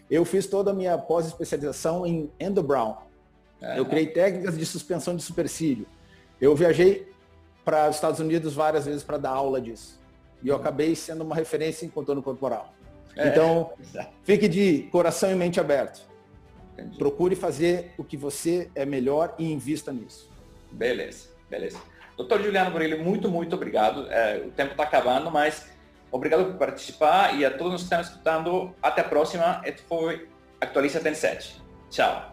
Eu 0.09 0.25
fiz 0.25 0.45
toda 0.47 0.71
a 0.71 0.73
minha 0.73 0.97
pós-especialização 0.97 2.05
em 2.05 2.29
Endo 2.39 2.61
Brown. 2.61 2.95
Eu 3.75 3.85
criei 3.85 4.07
técnicas 4.07 4.57
de 4.57 4.65
suspensão 4.65 5.15
de 5.15 5.23
supercílio. 5.23 5.87
Eu 6.39 6.53
viajei 6.55 7.09
para 7.63 7.89
os 7.89 7.95
Estados 7.95 8.19
Unidos 8.19 8.53
várias 8.53 8.85
vezes 8.85 9.03
para 9.03 9.17
dar 9.17 9.31
aula 9.31 9.61
disso. 9.61 10.02
E 10.43 10.49
eu 10.49 10.55
acabei 10.55 10.95
sendo 10.95 11.23
uma 11.23 11.35
referência 11.35 11.85
em 11.85 11.89
contorno 11.89 12.21
corporal. 12.21 12.73
É, 13.15 13.29
então, 13.29 13.73
fique 14.23 14.47
de 14.47 14.83
coração 14.91 15.31
e 15.31 15.35
mente 15.35 15.59
aberto. 15.59 16.01
Entendi. 16.73 16.97
Procure 16.97 17.35
fazer 17.35 17.93
o 17.97 18.03
que 18.03 18.17
você 18.17 18.69
é 18.73 18.85
melhor 18.85 19.35
e 19.37 19.51
invista 19.51 19.93
nisso. 19.93 20.29
Beleza, 20.71 21.29
beleza. 21.49 21.77
Doutor 22.17 22.41
Juliano 22.41 22.71
Borelli, 22.71 22.97
muito, 22.97 23.29
muito 23.29 23.55
obrigado. 23.55 24.11
É, 24.11 24.43
o 24.45 24.51
tempo 24.51 24.71
está 24.71 24.83
acabando, 24.83 25.31
mas 25.31 25.67
obrigado 26.11 26.45
por 26.45 26.55
participar 26.55 27.39
e 27.39 27.45
a 27.45 27.55
todos 27.55 27.77
que 27.77 27.83
estão 27.83 28.01
escutando, 28.01 28.73
até 28.81 29.01
a 29.01 29.05
próxima. 29.05 29.61
Este 29.65 29.81
foi 29.83 30.27
Actualiza 30.59 30.99
Tem 30.99 31.13
7. 31.13 31.61
Tchau. 31.89 32.32